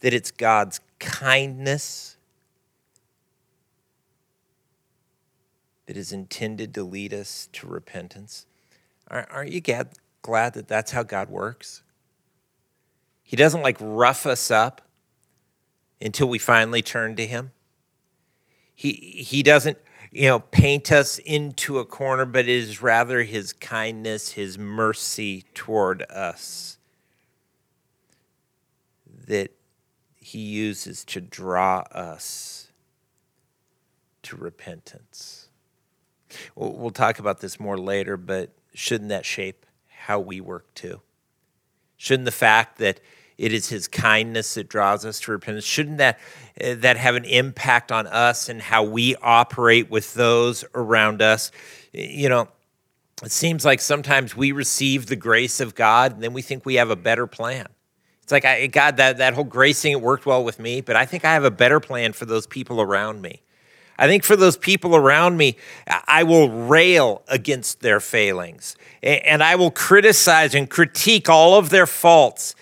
that 0.00 0.12
it's 0.12 0.32
God's 0.32 0.80
kindness? 0.98 2.17
That 5.88 5.96
is 5.96 6.12
intended 6.12 6.74
to 6.74 6.84
lead 6.84 7.14
us 7.14 7.48
to 7.50 7.66
repentance. 7.66 8.44
Aren't 9.10 9.52
you 9.52 9.62
glad 10.20 10.52
that 10.52 10.68
that's 10.68 10.90
how 10.90 11.02
God 11.02 11.30
works? 11.30 11.82
He 13.22 13.36
doesn't 13.36 13.62
like 13.62 13.78
rough 13.80 14.26
us 14.26 14.50
up 14.50 14.82
until 15.98 16.28
we 16.28 16.38
finally 16.38 16.82
turn 16.82 17.16
to 17.16 17.26
Him. 17.26 17.52
He, 18.74 18.92
he 18.92 19.42
doesn't, 19.42 19.78
you 20.12 20.28
know, 20.28 20.40
paint 20.40 20.92
us 20.92 21.18
into 21.20 21.78
a 21.78 21.86
corner, 21.86 22.26
but 22.26 22.40
it 22.40 22.50
is 22.50 22.82
rather 22.82 23.22
His 23.22 23.54
kindness, 23.54 24.32
His 24.32 24.58
mercy 24.58 25.46
toward 25.54 26.02
us 26.10 26.76
that 29.26 29.52
He 30.16 30.40
uses 30.40 31.02
to 31.06 31.22
draw 31.22 31.78
us 31.92 32.68
to 34.24 34.36
repentance. 34.36 35.47
We'll 36.54 36.90
talk 36.90 37.18
about 37.18 37.40
this 37.40 37.58
more 37.58 37.78
later, 37.78 38.16
but 38.16 38.50
shouldn't 38.74 39.10
that 39.10 39.24
shape 39.24 39.66
how 39.88 40.20
we 40.20 40.40
work 40.40 40.72
too? 40.74 41.00
Shouldn't 41.96 42.26
the 42.26 42.32
fact 42.32 42.78
that 42.78 43.00
it 43.38 43.52
is 43.52 43.68
his 43.68 43.86
kindness 43.86 44.54
that 44.54 44.68
draws 44.68 45.04
us 45.04 45.20
to 45.20 45.30
repentance 45.30 45.64
shouldn't 45.64 45.98
that 45.98 46.18
eh, 46.60 46.74
that 46.74 46.96
have 46.96 47.14
an 47.14 47.24
impact 47.24 47.92
on 47.92 48.06
us 48.08 48.48
and 48.48 48.60
how 48.60 48.82
we 48.82 49.14
operate 49.22 49.90
with 49.90 50.12
those 50.14 50.64
around 50.74 51.22
us? 51.22 51.50
You 51.92 52.28
know 52.28 52.48
it 53.22 53.32
seems 53.32 53.64
like 53.64 53.80
sometimes 53.80 54.36
we 54.36 54.52
receive 54.52 55.06
the 55.06 55.16
grace 55.16 55.60
of 55.60 55.74
god 55.74 56.12
and 56.12 56.22
then 56.22 56.32
we 56.32 56.42
think 56.42 56.66
we 56.66 56.74
have 56.74 56.90
a 56.90 56.96
better 56.96 57.26
plan. 57.26 57.66
It's 58.22 58.32
like 58.32 58.44
I, 58.44 58.66
god 58.66 58.98
that, 58.98 59.18
that 59.18 59.34
whole 59.34 59.44
grace 59.44 59.80
thing 59.80 59.92
it 59.92 60.02
worked 60.02 60.26
well 60.26 60.44
with 60.44 60.58
me 60.58 60.80
but 60.80 60.96
i 60.96 61.06
think 61.06 61.24
i 61.24 61.32
have 61.32 61.44
a 61.44 61.50
better 61.50 61.80
plan 61.80 62.12
for 62.12 62.26
those 62.26 62.46
people 62.46 62.80
around 62.80 63.22
me 63.22 63.42
I 63.98 64.06
think 64.06 64.22
for 64.22 64.36
those 64.36 64.56
people 64.56 64.94
around 64.94 65.36
me, 65.36 65.56
I 66.06 66.22
will 66.22 66.48
rail 66.48 67.22
against 67.26 67.80
their 67.80 67.98
failings 67.98 68.76
and 69.02 69.42
I 69.42 69.56
will 69.56 69.72
criticize 69.72 70.54
and 70.54 70.70
critique 70.70 71.28
all 71.28 71.58
of 71.58 71.70
their 71.70 71.86
faults. 71.86 72.54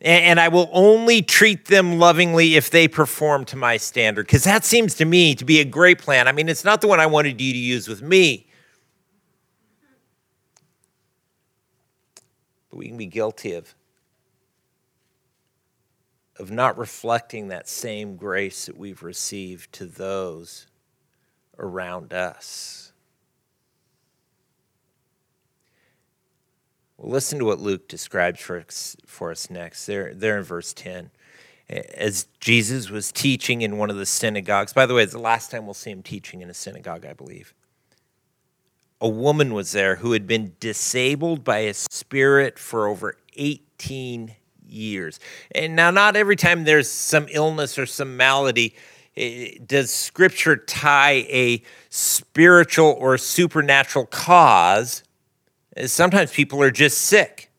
And 0.00 0.38
I 0.38 0.48
will 0.48 0.68
only 0.72 1.22
treat 1.22 1.66
them 1.66 1.98
lovingly 1.98 2.56
if 2.56 2.68
they 2.68 2.88
perform 2.88 3.46
to 3.46 3.56
my 3.56 3.78
standard. 3.78 4.26
Because 4.26 4.44
that 4.44 4.64
seems 4.64 4.94
to 4.96 5.06
me 5.06 5.34
to 5.34 5.46
be 5.46 5.60
a 5.60 5.64
great 5.64 5.98
plan. 5.98 6.28
I 6.28 6.32
mean, 6.32 6.48
it's 6.48 6.64
not 6.64 6.82
the 6.82 6.88
one 6.88 7.00
I 7.00 7.06
wanted 7.06 7.40
you 7.40 7.52
to 7.52 7.58
use 7.58 7.88
with 7.88 8.02
me. 8.02 8.46
But 12.68 12.76
we 12.76 12.88
can 12.88 12.98
be 12.98 13.06
guilty 13.06 13.54
of, 13.54 13.74
of 16.38 16.50
not 16.50 16.76
reflecting 16.76 17.48
that 17.48 17.66
same 17.66 18.16
grace 18.16 18.66
that 18.66 18.76
we've 18.76 19.02
received 19.02 19.72
to 19.72 19.86
those 19.86 20.66
around 21.58 22.12
us. 22.12 22.92
Well, 26.96 27.10
listen 27.10 27.38
to 27.38 27.44
what 27.44 27.60
Luke 27.60 27.88
describes 27.88 28.40
for 28.40 28.60
us, 28.60 28.96
for 29.06 29.30
us 29.30 29.50
next. 29.50 29.86
There, 29.86 30.14
there 30.14 30.38
in 30.38 30.44
verse 30.44 30.72
10. 30.72 31.10
As 31.68 32.26
Jesus 32.40 32.90
was 32.90 33.10
teaching 33.10 33.62
in 33.62 33.78
one 33.78 33.90
of 33.90 33.96
the 33.96 34.06
synagogues, 34.06 34.72
by 34.72 34.86
the 34.86 34.94
way, 34.94 35.02
it's 35.02 35.12
the 35.12 35.18
last 35.18 35.50
time 35.50 35.64
we'll 35.64 35.74
see 35.74 35.90
him 35.90 36.02
teaching 36.02 36.42
in 36.42 36.50
a 36.50 36.54
synagogue, 36.54 37.06
I 37.06 37.14
believe. 37.14 37.54
A 39.00 39.08
woman 39.08 39.54
was 39.54 39.72
there 39.72 39.96
who 39.96 40.12
had 40.12 40.26
been 40.26 40.54
disabled 40.60 41.42
by 41.42 41.58
a 41.58 41.74
spirit 41.74 42.58
for 42.58 42.86
over 42.86 43.16
18 43.36 44.36
years. 44.66 45.20
And 45.54 45.74
now, 45.74 45.90
not 45.90 46.16
every 46.16 46.36
time 46.36 46.64
there's 46.64 46.90
some 46.90 47.26
illness 47.30 47.78
or 47.78 47.86
some 47.86 48.16
malady, 48.16 48.74
does 49.16 49.92
scripture 49.92 50.56
tie 50.56 51.26
a 51.28 51.62
spiritual 51.88 52.96
or 52.98 53.16
supernatural 53.18 54.06
cause? 54.06 55.02
Sometimes 55.86 56.32
people 56.32 56.62
are 56.62 56.70
just 56.70 56.98
sick. 56.98 57.50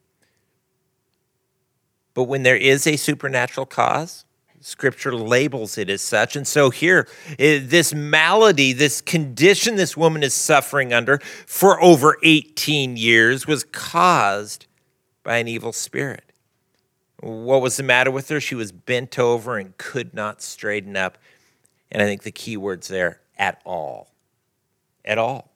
But 2.14 2.24
when 2.24 2.44
there 2.44 2.56
is 2.56 2.88
a 2.88 2.96
supernatural 2.96 3.66
cause, 3.66 4.26
scripture 4.62 5.14
labels 5.14 5.78
it 5.78 5.90
as 5.90 6.02
such. 6.02 6.36
And 6.36 6.48
so 6.48 6.70
here, 6.70 7.08
this 7.38 7.94
malady, 7.94 8.74
this 8.74 9.02
condition 9.02 9.76
this 9.76 9.96
woman 9.98 10.24
is 10.24 10.34
suffering 10.34 10.94
under 10.94 11.20
for 11.46 11.82
over 11.82 12.18
18 12.24 12.98
years 12.98 13.48
was 13.48 13.64
caused 13.66 14.66
by 15.24 15.38
an 15.38 15.48
evil 15.48 15.74
spirit. 15.74 16.24
What 17.20 17.62
was 17.62 17.78
the 17.78 17.84
matter 17.84 18.12
with 18.12 18.30
her? 18.30 18.40
She 18.40 18.56
was 18.56 18.72
bent 18.72 19.20
over 19.20 19.58
and 19.58 19.78
could 19.78 20.14
not 20.14 20.42
straighten 20.42 20.96
up. 20.96 21.18
And 21.96 22.04
I 22.04 22.08
think 22.08 22.24
the 22.24 22.32
key 22.32 22.58
words 22.58 22.90
there 22.90 23.22
at 23.38 23.62
all. 23.64 24.12
At 25.06 25.18
all. 25.18 25.50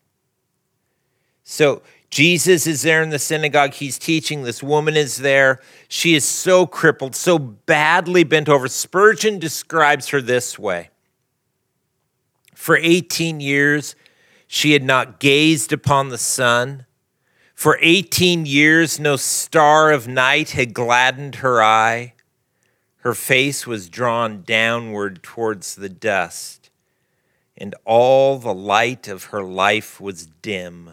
So 1.43 1.81
Jesus 2.09 2.65
is 2.65 2.81
there 2.81 3.03
in 3.03 3.09
the 3.09 3.19
synagogue. 3.19 3.73
He's 3.73 3.99
teaching. 3.99 4.43
This 4.43 4.63
woman 4.63 4.95
is 4.95 5.17
there. 5.17 5.59
She 5.89 6.15
is 6.15 6.23
so 6.23 6.65
crippled, 6.65 7.13
so 7.13 7.37
badly 7.37 8.23
bent 8.23 8.47
over. 8.47 8.69
Spurgeon 8.69 9.37
describes 9.37 10.07
her 10.07 10.21
this 10.21 10.57
way 10.57 10.91
For 12.55 12.77
18 12.77 13.41
years, 13.41 13.97
she 14.47 14.71
had 14.71 14.83
not 14.83 15.19
gazed 15.19 15.73
upon 15.73 16.07
the 16.07 16.17
sun. 16.17 16.85
For 17.53 17.77
18 17.81 18.45
years, 18.45 18.97
no 18.97 19.17
star 19.17 19.91
of 19.91 20.07
night 20.07 20.51
had 20.51 20.73
gladdened 20.73 21.35
her 21.35 21.61
eye. 21.61 22.13
Her 23.09 23.15
face 23.15 23.65
was 23.65 23.89
drawn 23.89 24.43
downward 24.43 25.23
towards 25.23 25.73
the 25.73 25.89
dust, 25.89 26.69
and 27.57 27.73
all 27.83 28.37
the 28.37 28.53
light 28.53 29.07
of 29.07 29.23
her 29.33 29.41
life 29.41 29.99
was 29.99 30.27
dim 30.27 30.91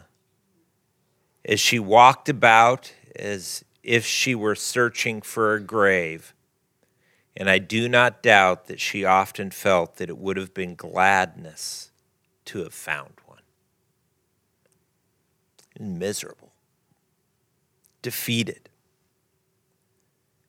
as 1.45 1.61
she 1.61 1.79
walked 1.79 2.31
about 2.31 2.95
as 3.17 3.67
if 3.83 4.07
she 4.07 4.35
were 4.35 4.55
searching 4.55 5.21
for 5.21 5.53
a 5.53 5.61
grave. 5.61 6.33
And 7.37 7.51
I 7.51 7.59
do 7.59 7.87
not 7.87 8.23
doubt 8.23 8.65
that 8.69 8.81
she 8.81 9.05
often 9.05 9.51
felt 9.51 9.97
that 9.97 10.09
it 10.09 10.17
would 10.17 10.39
have 10.39 10.55
been 10.55 10.75
gladness 10.75 11.91
to 12.47 12.61
have 12.61 12.73
found 12.73 13.13
one. 13.27 13.43
Miserable, 15.79 16.55
defeated, 18.01 18.71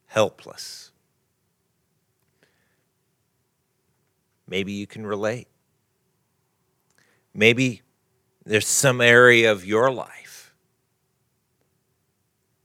helpless. 0.06 0.92
Maybe 4.48 4.72
you 4.72 4.88
can 4.88 5.06
relate. 5.06 5.48
Maybe 7.34 7.82
there's 8.46 8.68
some 8.68 9.02
area 9.02 9.52
of 9.52 9.66
your 9.66 9.92
life 9.92 10.54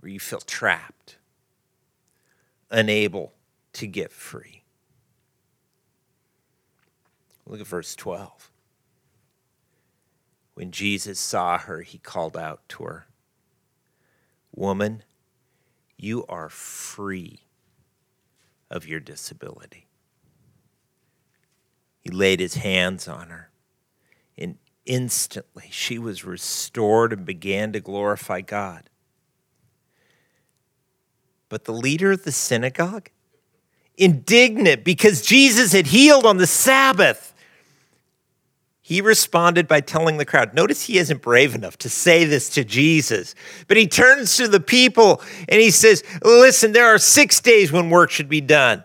where 0.01 0.11
you 0.11 0.21
feel 0.21 0.40
trapped, 0.40 1.16
unable 2.71 3.33
to 3.75 3.87
get 3.87 4.12
free. 4.12 4.62
Look 7.47 7.61
at 7.61 7.66
verse 7.66 7.95
12. 7.97 8.51
When 10.55 10.71
Jesus 10.71 11.18
saw 11.18 11.59
her, 11.59 11.83
he 11.83 11.99
called 11.99 12.37
out 12.37 12.61
to 12.71 12.85
her, 12.85 13.07
Woman, 14.55 15.03
you 15.97 16.27
are 16.29 16.49
free 16.49 17.40
of 18.71 18.87
your 18.87 19.01
disability. 19.01 19.87
He 22.03 22.11
laid 22.11 22.41
his 22.41 22.55
hands 22.55 23.07
on 23.07 23.29
her, 23.29 23.51
and 24.37 24.59
instantly 24.85 25.69
she 25.71 25.99
was 25.99 26.25
restored 26.25 27.12
and 27.12 27.25
began 27.25 27.73
to 27.73 27.81
glorify 27.81 28.41
God. 28.41 28.91
But 31.49 31.65
the 31.65 31.73
leader 31.73 32.11
of 32.11 32.25
the 32.25 32.33
synagogue, 32.33 33.11
indignant 33.97 34.85
because 34.85 35.23
Jesus 35.23 35.73
had 35.73 35.87
healed 35.87 36.27
on 36.27 36.38
the 36.38 36.47
Sabbath, 36.47 37.33
he 38.81 39.01
responded 39.01 39.69
by 39.69 39.81
telling 39.81 40.17
the 40.19 40.25
crowd, 40.25 40.55
notice 40.55 40.83
he 40.83 40.99
isn't 40.99 41.23
brave 41.23 41.55
enough 41.55 41.79
to 41.79 41.88
say 41.88 42.25
this 42.25 42.49
to 42.51 42.65
Jesus, 42.65 43.37
but 43.69 43.77
he 43.77 43.87
turns 43.87 44.37
to 44.38 44.49
the 44.49 44.59
people 44.59 45.23
and 45.49 45.61
he 45.61 45.71
says, 45.71 46.03
Listen, 46.25 46.73
there 46.73 46.87
are 46.87 46.99
six 46.99 47.41
days 47.41 47.71
when 47.71 47.91
work 47.91 48.11
should 48.11 48.29
be 48.29 48.41
done. 48.41 48.83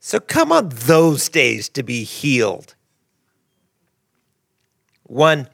So 0.00 0.18
come 0.18 0.50
on 0.50 0.70
those 0.70 1.28
days 1.28 1.68
to 1.70 1.82
be 1.82 2.04
healed. 2.04 2.74
One 5.02 5.48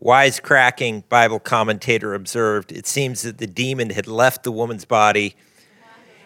wisecracking 0.00 1.08
Bible 1.08 1.40
commentator 1.40 2.12
observed, 2.12 2.70
it 2.70 2.86
seems 2.86 3.22
that 3.22 3.38
the 3.38 3.46
demon 3.46 3.90
had 3.90 4.06
left 4.06 4.44
the 4.44 4.52
woman's 4.52 4.84
body 4.84 5.34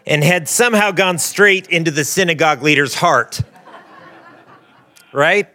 and 0.04 0.24
had 0.24 0.48
somehow 0.48 0.90
gone 0.90 1.18
straight 1.18 1.68
into 1.68 1.92
the 1.92 2.04
synagogue 2.04 2.62
leader's 2.62 2.96
heart. 2.96 3.40
right? 5.12 5.48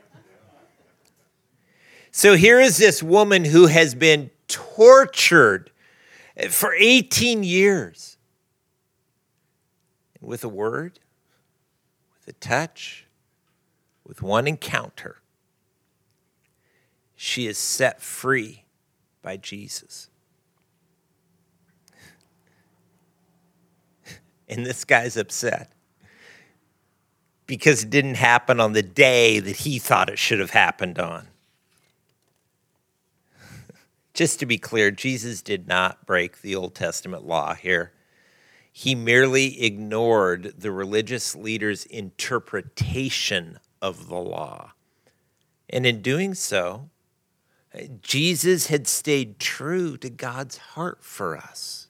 So 2.11 2.35
here 2.35 2.61
is 2.61 2.77
this 2.77 3.03
woman 3.03 3.43
who 3.43 3.67
has 3.67 3.93
been 3.93 4.31
tortured 4.47 5.71
for 6.49 6.73
18 6.73 7.43
years. 7.43 8.17
With 10.19 10.43
a 10.43 10.49
word, 10.49 10.99
a 12.27 12.33
touch, 12.33 13.05
with 14.05 14.21
one 14.21 14.47
encounter, 14.47 15.17
she 17.15 17.47
is 17.47 17.57
set 17.57 18.01
free 18.01 18.65
by 19.21 19.37
Jesus. 19.37 20.09
And 24.49 24.65
this 24.65 24.85
guy's 24.85 25.17
upset 25.17 25.73
because 27.47 27.83
it 27.83 27.89
didn't 27.89 28.15
happen 28.15 28.61
on 28.61 28.71
the 28.71 28.83
day 28.83 29.39
that 29.39 29.57
he 29.57 29.79
thought 29.79 30.09
it 30.09 30.19
should 30.19 30.39
have 30.39 30.51
happened 30.51 30.99
on. 30.99 31.27
Just 34.13 34.39
to 34.39 34.45
be 34.45 34.57
clear, 34.57 34.89
Jesus 34.91 35.41
did 35.41 35.67
not 35.67 36.05
break 36.05 36.41
the 36.41 36.55
Old 36.55 36.75
Testament 36.75 37.25
law 37.25 37.55
here. 37.55 37.91
He 38.79 38.93
merely 38.93 39.63
ignored 39.63 40.53
the 40.55 40.71
religious 40.71 41.35
leaders' 41.35 41.85
interpretation 41.85 43.57
of 43.81 44.07
the 44.07 44.19
law. 44.19 44.73
And 45.67 45.83
in 45.83 46.03
doing 46.03 46.35
so, 46.35 46.91
Jesus 48.03 48.67
had 48.67 48.87
stayed 48.87 49.39
true 49.39 49.97
to 49.97 50.11
God's 50.11 50.57
heart 50.57 50.99
for 51.03 51.35
us. 51.35 51.87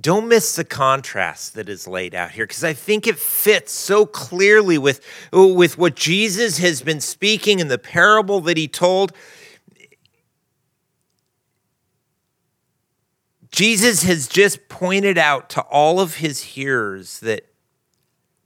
Don't 0.00 0.26
miss 0.26 0.56
the 0.56 0.64
contrast 0.64 1.52
that 1.52 1.68
is 1.68 1.86
laid 1.86 2.14
out 2.14 2.30
here 2.30 2.46
because 2.46 2.64
I 2.64 2.72
think 2.72 3.06
it 3.06 3.18
fits 3.18 3.72
so 3.72 4.06
clearly 4.06 4.78
with, 4.78 5.04
with 5.34 5.76
what 5.76 5.96
Jesus 5.96 6.56
has 6.56 6.80
been 6.80 7.02
speaking 7.02 7.58
in 7.58 7.68
the 7.68 7.76
parable 7.76 8.40
that 8.40 8.56
he 8.56 8.68
told. 8.68 9.12
Jesus 13.50 14.04
has 14.04 14.28
just 14.28 14.68
pointed 14.68 15.18
out 15.18 15.50
to 15.50 15.60
all 15.62 16.00
of 16.00 16.16
his 16.16 16.42
hearers 16.42 17.20
that, 17.20 17.46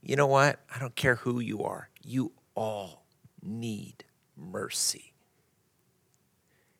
you 0.02 0.16
know 0.16 0.26
what? 0.26 0.60
I 0.74 0.78
don't 0.78 0.96
care 0.96 1.16
who 1.16 1.40
you 1.40 1.62
are, 1.64 1.88
you 2.02 2.32
all 2.54 3.04
need 3.42 4.04
mercy. 4.36 5.12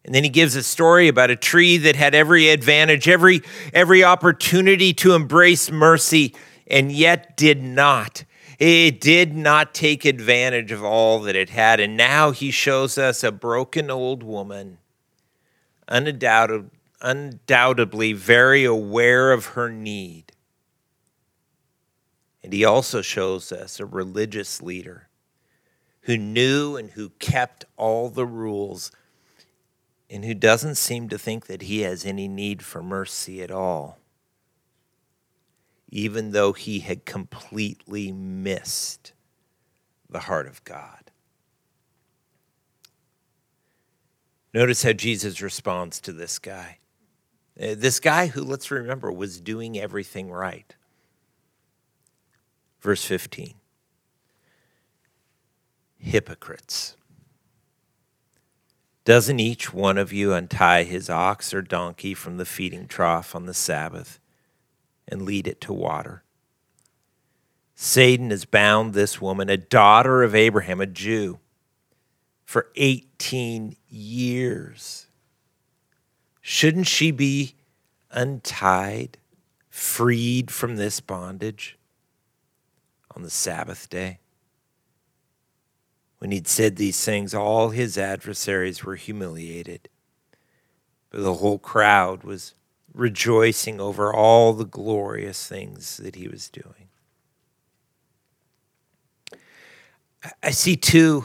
And 0.04 0.14
then 0.14 0.22
he 0.22 0.30
gives 0.30 0.54
a 0.54 0.62
story 0.62 1.08
about 1.08 1.30
a 1.30 1.36
tree 1.36 1.78
that 1.78 1.96
had 1.96 2.14
every 2.14 2.50
advantage, 2.50 3.08
every, 3.08 3.40
every 3.72 4.04
opportunity 4.04 4.92
to 4.94 5.14
embrace 5.14 5.70
mercy, 5.70 6.34
and 6.66 6.92
yet 6.92 7.36
did 7.36 7.62
not. 7.62 8.24
It 8.58 9.00
did 9.00 9.34
not 9.34 9.74
take 9.74 10.04
advantage 10.04 10.72
of 10.72 10.84
all 10.84 11.20
that 11.22 11.34
it 11.36 11.50
had. 11.50 11.80
And 11.80 11.96
now 11.96 12.32
he 12.32 12.50
shows 12.50 12.98
us 12.98 13.24
a 13.24 13.32
broken 13.32 13.90
old 13.90 14.22
woman, 14.22 14.78
undoubted, 15.88 16.70
undoubtedly 17.04 18.14
very 18.14 18.64
aware 18.64 19.30
of 19.30 19.46
her 19.48 19.68
need. 19.68 20.32
And 22.42 22.52
he 22.52 22.64
also 22.64 23.02
shows 23.02 23.52
us 23.52 23.78
a 23.78 23.86
religious 23.86 24.60
leader 24.60 25.08
who 26.02 26.16
knew 26.16 26.76
and 26.76 26.90
who 26.90 27.10
kept 27.18 27.64
all 27.76 28.08
the 28.08 28.26
rules, 28.26 28.90
and 30.10 30.24
who 30.24 30.34
doesn't 30.34 30.74
seem 30.74 31.08
to 31.08 31.18
think 31.18 31.46
that 31.46 31.62
he 31.62 31.80
has 31.80 32.04
any 32.04 32.28
need 32.28 32.62
for 32.62 32.82
mercy 32.82 33.42
at 33.42 33.50
all, 33.50 33.98
even 35.88 36.32
though 36.32 36.52
he 36.52 36.80
had 36.80 37.06
completely 37.06 38.12
missed 38.12 39.12
the 40.10 40.20
heart 40.20 40.46
of 40.46 40.62
God. 40.64 41.10
Notice 44.52 44.82
how 44.82 44.92
Jesus 44.92 45.40
responds 45.40 46.00
to 46.00 46.12
this 46.12 46.38
guy. 46.38 46.78
Uh, 47.60 47.74
this 47.76 48.00
guy 48.00 48.26
who, 48.26 48.42
let's 48.42 48.70
remember, 48.70 49.12
was 49.12 49.40
doing 49.40 49.78
everything 49.78 50.30
right. 50.30 50.74
Verse 52.80 53.04
15 53.04 53.54
hypocrites. 55.98 56.96
Doesn't 59.04 59.40
each 59.40 59.72
one 59.72 59.98
of 59.98 60.12
you 60.12 60.32
untie 60.32 60.82
his 60.82 61.08
ox 61.08 61.54
or 61.54 61.62
donkey 61.62 62.14
from 62.14 62.36
the 62.36 62.44
feeding 62.44 62.86
trough 62.86 63.34
on 63.34 63.46
the 63.46 63.54
Sabbath 63.54 64.18
and 65.06 65.22
lead 65.22 65.46
it 65.46 65.60
to 65.62 65.72
water? 65.72 66.24
Satan 67.74 68.30
has 68.30 68.44
bound 68.44 68.94
this 68.94 69.20
woman, 69.20 69.48
a 69.48 69.56
daughter 69.56 70.22
of 70.22 70.34
Abraham, 70.34 70.80
a 70.80 70.86
Jew, 70.86 71.38
for 72.44 72.68
18 72.76 73.76
years. 73.88 75.03
Shouldn't 76.46 76.86
she 76.86 77.10
be 77.10 77.54
untied, 78.10 79.16
freed 79.70 80.50
from 80.50 80.76
this 80.76 81.00
bondage 81.00 81.78
on 83.16 83.22
the 83.22 83.30
Sabbath 83.30 83.88
day? 83.88 84.18
When 86.18 86.32
he'd 86.32 86.46
said 86.46 86.76
these 86.76 87.02
things, 87.02 87.32
all 87.32 87.70
his 87.70 87.96
adversaries 87.96 88.84
were 88.84 88.96
humiliated, 88.96 89.88
but 91.08 91.22
the 91.22 91.32
whole 91.34 91.58
crowd 91.58 92.24
was 92.24 92.52
rejoicing 92.92 93.80
over 93.80 94.12
all 94.12 94.52
the 94.52 94.66
glorious 94.66 95.46
things 95.46 95.96
that 95.96 96.14
he 96.14 96.28
was 96.28 96.50
doing. 96.50 96.90
I 100.42 100.50
see 100.50 100.76
two 100.76 101.24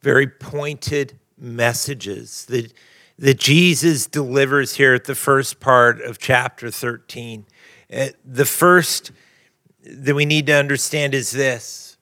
very 0.00 0.26
pointed 0.26 1.20
messages 1.38 2.44
that, 2.46 2.72
that 3.18 3.38
Jesus 3.38 4.06
delivers 4.06 4.76
here 4.76 4.94
at 4.94 5.04
the 5.04 5.14
first 5.14 5.60
part 5.60 6.00
of 6.00 6.18
chapter 6.18 6.70
13. 6.70 7.46
Uh, 7.92 8.08
the 8.24 8.44
first 8.44 9.12
that 9.84 10.14
we 10.14 10.24
need 10.24 10.46
to 10.46 10.52
understand 10.52 11.14
is 11.14 11.32
this 11.32 11.96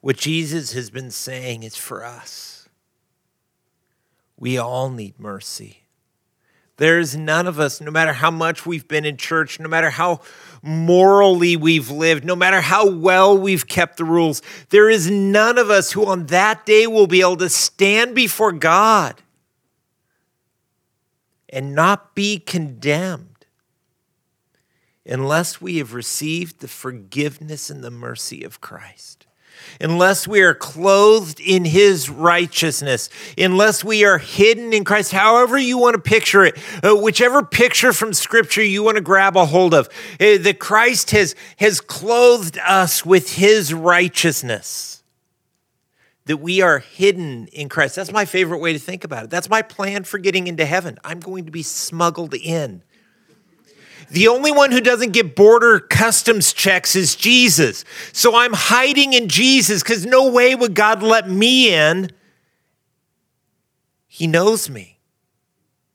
what 0.00 0.16
Jesus 0.18 0.72
has 0.72 0.90
been 0.90 1.10
saying 1.10 1.62
is 1.62 1.76
for 1.76 2.04
us. 2.04 2.68
We 4.36 4.58
all 4.58 4.90
need 4.90 5.18
mercy. 5.18 5.83
There's 6.76 7.16
none 7.16 7.46
of 7.46 7.60
us, 7.60 7.80
no 7.80 7.90
matter 7.90 8.12
how 8.12 8.30
much 8.30 8.66
we've 8.66 8.88
been 8.88 9.04
in 9.04 9.16
church, 9.16 9.60
no 9.60 9.68
matter 9.68 9.90
how 9.90 10.20
morally 10.62 11.56
we've 11.56 11.90
lived, 11.90 12.24
no 12.24 12.34
matter 12.34 12.60
how 12.60 12.90
well 12.90 13.36
we've 13.38 13.68
kept 13.68 13.96
the 13.96 14.04
rules, 14.04 14.42
there 14.70 14.90
is 14.90 15.08
none 15.08 15.56
of 15.56 15.70
us 15.70 15.92
who 15.92 16.06
on 16.06 16.26
that 16.26 16.66
day 16.66 16.86
will 16.86 17.06
be 17.06 17.20
able 17.20 17.36
to 17.36 17.48
stand 17.48 18.14
before 18.14 18.50
God 18.50 19.22
and 21.48 21.74
not 21.74 22.16
be 22.16 22.38
condemned 22.38 23.46
unless 25.06 25.60
we 25.60 25.78
have 25.78 25.94
received 25.94 26.60
the 26.60 26.68
forgiveness 26.68 27.70
and 27.70 27.84
the 27.84 27.90
mercy 27.90 28.42
of 28.42 28.60
Christ 28.60 29.23
unless 29.80 30.28
we 30.28 30.42
are 30.42 30.54
clothed 30.54 31.40
in 31.40 31.64
his 31.64 32.10
righteousness, 32.10 33.10
unless 33.36 33.84
we 33.84 34.04
are 34.04 34.18
hidden 34.18 34.72
in 34.72 34.84
Christ, 34.84 35.12
however 35.12 35.58
you 35.58 35.78
want 35.78 35.94
to 35.94 36.00
picture 36.00 36.44
it, 36.44 36.56
uh, 36.82 36.94
whichever 36.94 37.42
picture 37.42 37.92
from 37.92 38.12
scripture 38.12 38.62
you 38.62 38.82
want 38.82 38.96
to 38.96 39.02
grab 39.02 39.36
a 39.36 39.46
hold 39.46 39.74
of, 39.74 39.88
uh, 40.20 40.38
that 40.38 40.58
Christ 40.58 41.10
has, 41.12 41.34
has 41.58 41.80
clothed 41.80 42.58
us 42.58 43.04
with 43.04 43.34
his 43.34 43.74
righteousness. 43.74 45.02
That 46.26 46.38
we 46.38 46.62
are 46.62 46.78
hidden 46.78 47.48
in 47.48 47.68
Christ. 47.68 47.96
That's 47.96 48.10
my 48.12 48.24
favorite 48.24 48.58
way 48.58 48.72
to 48.72 48.78
think 48.78 49.04
about 49.04 49.24
it. 49.24 49.30
That's 49.30 49.50
my 49.50 49.60
plan 49.60 50.04
for 50.04 50.16
getting 50.16 50.46
into 50.46 50.64
heaven. 50.64 50.98
I'm 51.04 51.20
going 51.20 51.44
to 51.44 51.50
be 51.50 51.62
smuggled 51.62 52.34
in. 52.34 52.82
The 54.10 54.28
only 54.28 54.52
one 54.52 54.72
who 54.72 54.80
doesn't 54.80 55.12
get 55.12 55.36
border 55.36 55.80
customs 55.80 56.52
checks 56.52 56.94
is 56.96 57.16
Jesus. 57.16 57.84
So 58.12 58.36
I'm 58.36 58.52
hiding 58.52 59.12
in 59.12 59.28
Jesus 59.28 59.82
because 59.82 60.04
no 60.06 60.30
way 60.30 60.54
would 60.54 60.74
God 60.74 61.02
let 61.02 61.28
me 61.28 61.72
in. 61.72 62.10
He 64.06 64.26
knows 64.26 64.70
me, 64.70 65.00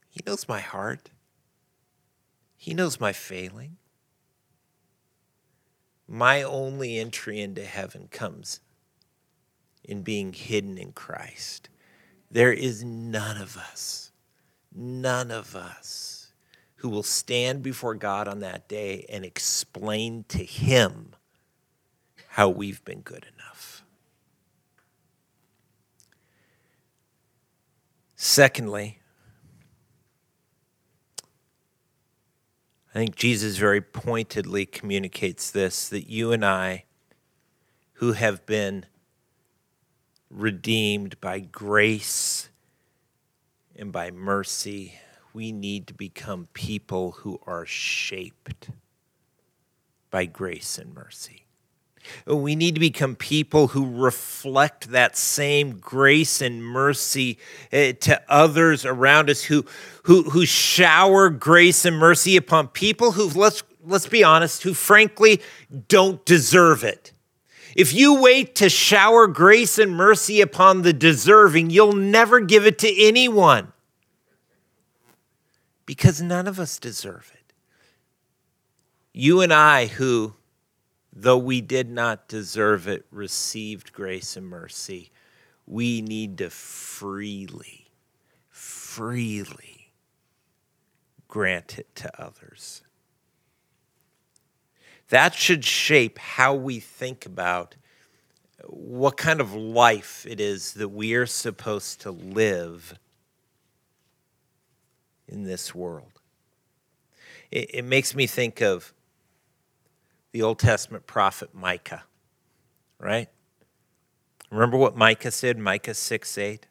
He 0.09 0.21
knows 0.25 0.47
my 0.47 0.59
heart, 0.59 1.09
He 2.57 2.73
knows 2.73 2.99
my 2.99 3.13
failing. 3.13 3.77
My 6.11 6.41
only 6.41 6.97
entry 6.97 7.39
into 7.39 7.63
heaven 7.63 8.07
comes 8.09 8.61
in 9.83 10.01
being 10.01 10.33
hidden 10.33 10.77
in 10.77 10.91
Christ. 10.91 11.69
There 12.31 12.51
is 12.51 12.83
none 12.83 13.37
of 13.37 13.55
us, 13.55 14.11
none 14.75 15.29
of 15.29 15.55
us 15.55 16.18
who 16.79 16.87
will 16.89 17.03
stand 17.03 17.61
before 17.61 17.93
God 17.93 18.27
on 18.27 18.39
that 18.39 18.69
day 18.69 19.05
and 19.09 19.25
explain 19.25 20.23
to 20.29 20.37
him 20.37 21.13
how 22.29 22.47
we've 22.47 22.83
been 22.85 23.01
good 23.01 23.25
enough. 23.35 23.83
Secondly, 28.15 28.99
I 32.95 32.99
think 32.99 33.15
Jesus 33.17 33.57
very 33.57 33.81
pointedly 33.81 34.65
communicates 34.65 35.51
this 35.51 35.89
that 35.89 36.09
you 36.09 36.31
and 36.31 36.45
I, 36.45 36.85
who 37.93 38.13
have 38.13 38.45
been 38.45 38.85
redeemed 40.29 41.19
by 41.19 41.39
grace 41.39 42.47
and 43.75 43.91
by 43.91 44.11
mercy 44.11 44.95
we 45.39 45.53
need 45.53 45.87
to 45.87 45.93
become 45.93 46.49
people 46.51 47.11
who 47.11 47.39
are 47.47 47.65
shaped 47.65 48.71
by 50.11 50.25
grace 50.25 50.77
and 50.77 50.93
mercy. 50.93 51.45
We 52.25 52.57
need 52.57 52.73
to 52.73 52.81
become 52.81 53.15
people 53.15 53.67
who 53.67 54.03
reflect 54.03 54.91
that 54.91 55.15
same 55.15 55.79
grace 55.79 56.41
and 56.41 56.61
mercy 56.61 57.37
eh, 57.71 57.93
to 58.01 58.21
others 58.27 58.85
around 58.85 59.29
us, 59.29 59.43
who, 59.43 59.63
who, 60.03 60.23
who 60.23 60.45
shower 60.45 61.29
grace 61.29 61.85
and 61.85 61.97
mercy 61.97 62.35
upon 62.35 62.67
people 62.67 63.13
who, 63.13 63.29
let's, 63.29 63.63
let's 63.85 64.07
be 64.07 64.25
honest, 64.25 64.63
who 64.63 64.73
frankly 64.73 65.41
don't 65.87 66.25
deserve 66.25 66.83
it. 66.83 67.13
If 67.77 67.93
you 67.93 68.21
wait 68.21 68.55
to 68.55 68.67
shower 68.67 69.25
grace 69.25 69.79
and 69.79 69.95
mercy 69.95 70.41
upon 70.41 70.81
the 70.81 70.91
deserving, 70.91 71.69
you'll 71.69 71.93
never 71.93 72.41
give 72.41 72.65
it 72.65 72.77
to 72.79 72.93
anyone 73.01 73.71
because 75.89 76.21
none 76.21 76.45
of 76.45 76.59
us 76.59 76.77
deserve 76.77 77.31
it. 77.33 77.51
You 79.11 79.41
and 79.41 79.51
I, 79.51 79.87
who, 79.87 80.35
though 81.11 81.39
we 81.39 81.61
did 81.61 81.89
not 81.89 82.27
deserve 82.27 82.87
it, 82.87 83.07
received 83.09 83.91
grace 83.91 84.37
and 84.37 84.45
mercy, 84.45 85.09
we 85.65 86.03
need 86.03 86.37
to 86.37 86.51
freely, 86.51 87.87
freely 88.49 89.91
grant 91.27 91.79
it 91.79 91.95
to 91.95 92.21
others. 92.21 92.83
That 95.07 95.33
should 95.33 95.65
shape 95.65 96.19
how 96.19 96.53
we 96.53 96.79
think 96.79 97.25
about 97.25 97.73
what 98.67 99.17
kind 99.17 99.41
of 99.41 99.55
life 99.55 100.23
it 100.29 100.39
is 100.39 100.73
that 100.73 100.89
we 100.89 101.15
are 101.15 101.25
supposed 101.25 102.01
to 102.01 102.11
live 102.11 102.93
in 105.29 105.43
this 105.43 105.73
world. 105.73 106.19
It, 107.51 107.75
it 107.75 107.85
makes 107.85 108.13
me 108.15 108.27
think 108.27 108.61
of 108.61 108.93
the 110.31 110.41
Old 110.41 110.59
Testament 110.59 111.07
prophet 111.07 111.53
Micah, 111.53 112.03
right? 112.99 113.29
Remember 114.51 114.77
what 114.77 114.95
Micah 114.95 115.31
said, 115.31 115.57
Micah 115.57 115.93
6 115.93 116.37
8? 116.37 116.67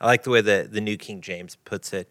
I 0.00 0.06
like 0.06 0.24
the 0.24 0.30
way 0.30 0.40
the, 0.40 0.68
the 0.70 0.80
New 0.80 0.96
King 0.96 1.20
James 1.20 1.56
puts 1.64 1.92
it. 1.92 2.10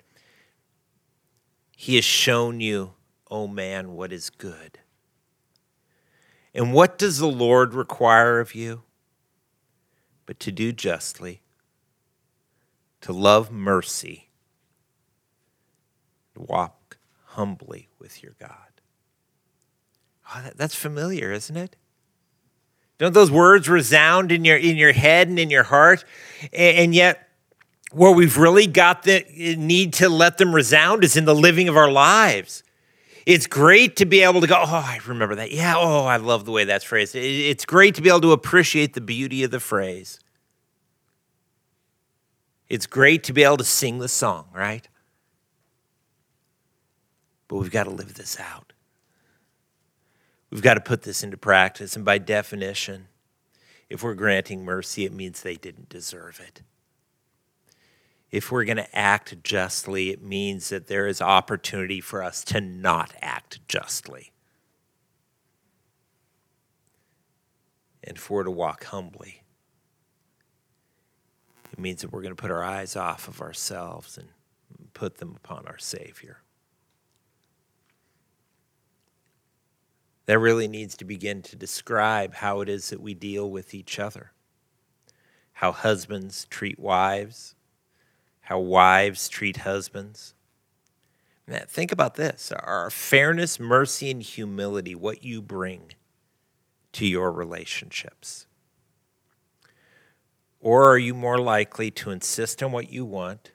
He 1.75 1.95
has 1.95 2.05
shown 2.05 2.59
you, 2.59 2.93
O 3.29 3.43
oh 3.43 3.47
man, 3.47 3.93
what 3.93 4.13
is 4.13 4.29
good. 4.29 4.79
And 6.53 6.73
what 6.73 6.97
does 6.97 7.17
the 7.17 7.27
Lord 7.27 7.73
require 7.73 8.39
of 8.39 8.53
you? 8.53 8.83
But 10.25 10.39
to 10.41 10.51
do 10.51 10.71
justly, 10.71 11.41
to 13.01 13.11
love 13.11 13.51
mercy, 13.51 14.29
walk 16.35 16.97
humbly 17.25 17.89
with 17.99 18.23
your 18.23 18.33
God. 18.39 18.71
Oh, 20.33 20.41
that, 20.43 20.57
that's 20.57 20.75
familiar, 20.75 21.31
isn't 21.31 21.55
it? 21.57 21.75
Don't 22.97 23.13
those 23.13 23.31
words 23.31 23.67
resound 23.67 24.31
in 24.31 24.45
your 24.45 24.57
in 24.57 24.77
your 24.77 24.93
head 24.93 25.27
and 25.27 25.39
in 25.39 25.49
your 25.49 25.63
heart? 25.63 26.05
And, 26.53 26.77
and 26.77 26.95
yet, 26.95 27.27
where 27.91 28.11
we've 28.11 28.37
really 28.37 28.67
got 28.67 29.03
the 29.03 29.25
need 29.57 29.93
to 29.93 30.09
let 30.09 30.37
them 30.37 30.53
resound 30.53 31.03
is 31.03 31.17
in 31.17 31.25
the 31.25 31.35
living 31.35 31.67
of 31.67 31.75
our 31.75 31.91
lives. 31.91 32.63
It's 33.25 33.47
great 33.47 33.97
to 33.97 34.05
be 34.05 34.21
able 34.21 34.41
to 34.41 34.47
go, 34.47 34.55
oh, 34.55 34.65
I 34.65 34.99
remember 35.05 35.35
that. 35.35 35.51
Yeah, 35.51 35.75
oh, 35.77 36.05
I 36.05 36.17
love 36.17 36.45
the 36.45 36.51
way 36.51 36.63
that's 36.63 36.83
phrased. 36.83 37.15
It's 37.15 37.65
great 37.65 37.95
to 37.95 38.01
be 38.01 38.09
able 38.09 38.21
to 38.21 38.31
appreciate 38.31 38.93
the 38.93 39.01
beauty 39.01 39.43
of 39.43 39.51
the 39.51 39.59
phrase. 39.59 40.19
It's 42.67 42.87
great 42.87 43.23
to 43.25 43.33
be 43.33 43.43
able 43.43 43.57
to 43.57 43.63
sing 43.63 43.99
the 43.99 44.07
song, 44.07 44.47
right? 44.53 44.87
But 47.51 47.57
we've 47.57 47.69
got 47.69 47.83
to 47.83 47.89
live 47.89 48.13
this 48.13 48.39
out. 48.39 48.71
We've 50.51 50.61
got 50.61 50.75
to 50.75 50.79
put 50.79 51.01
this 51.01 51.21
into 51.21 51.35
practice. 51.35 51.97
And 51.97 52.05
by 52.05 52.17
definition, 52.17 53.09
if 53.89 54.01
we're 54.01 54.13
granting 54.13 54.63
mercy, 54.63 55.03
it 55.03 55.11
means 55.11 55.41
they 55.41 55.57
didn't 55.57 55.89
deserve 55.89 56.39
it. 56.39 56.61
If 58.31 58.53
we're 58.53 58.63
going 58.63 58.77
to 58.77 58.97
act 58.97 59.43
justly, 59.43 60.11
it 60.11 60.23
means 60.23 60.69
that 60.69 60.87
there 60.87 61.07
is 61.07 61.21
opportunity 61.21 61.99
for 61.99 62.23
us 62.23 62.45
to 62.45 62.61
not 62.61 63.13
act 63.21 63.59
justly. 63.67 64.31
And 68.01 68.17
for 68.17 68.45
to 68.45 68.51
walk 68.51 68.85
humbly, 68.85 69.43
it 71.73 71.79
means 71.79 71.99
that 71.99 72.13
we're 72.13 72.21
going 72.21 72.33
to 72.33 72.41
put 72.41 72.49
our 72.49 72.63
eyes 72.63 72.95
off 72.95 73.27
of 73.27 73.41
ourselves 73.41 74.17
and 74.17 74.29
put 74.93 75.17
them 75.17 75.35
upon 75.35 75.67
our 75.67 75.77
Savior. 75.77 76.37
That 80.31 80.39
really 80.39 80.69
needs 80.69 80.95
to 80.95 81.03
begin 81.03 81.41
to 81.41 81.57
describe 81.57 82.35
how 82.35 82.61
it 82.61 82.69
is 82.69 82.89
that 82.89 83.01
we 83.01 83.13
deal 83.13 83.51
with 83.51 83.73
each 83.73 83.99
other, 83.99 84.31
how 85.51 85.73
husbands 85.73 86.45
treat 86.49 86.79
wives, 86.79 87.55
how 88.39 88.59
wives 88.59 89.27
treat 89.27 89.57
husbands. 89.57 90.33
Now, 91.45 91.63
think 91.67 91.91
about 91.91 92.15
this 92.15 92.53
are 92.53 92.89
fairness, 92.89 93.59
mercy, 93.59 94.09
and 94.09 94.23
humility 94.23 94.95
what 94.95 95.25
you 95.25 95.41
bring 95.41 95.95
to 96.93 97.05
your 97.05 97.33
relationships? 97.33 98.47
Or 100.61 100.89
are 100.89 100.97
you 100.97 101.13
more 101.13 101.39
likely 101.39 101.91
to 101.91 102.09
insist 102.09 102.63
on 102.63 102.71
what 102.71 102.89
you 102.89 103.03
want, 103.03 103.51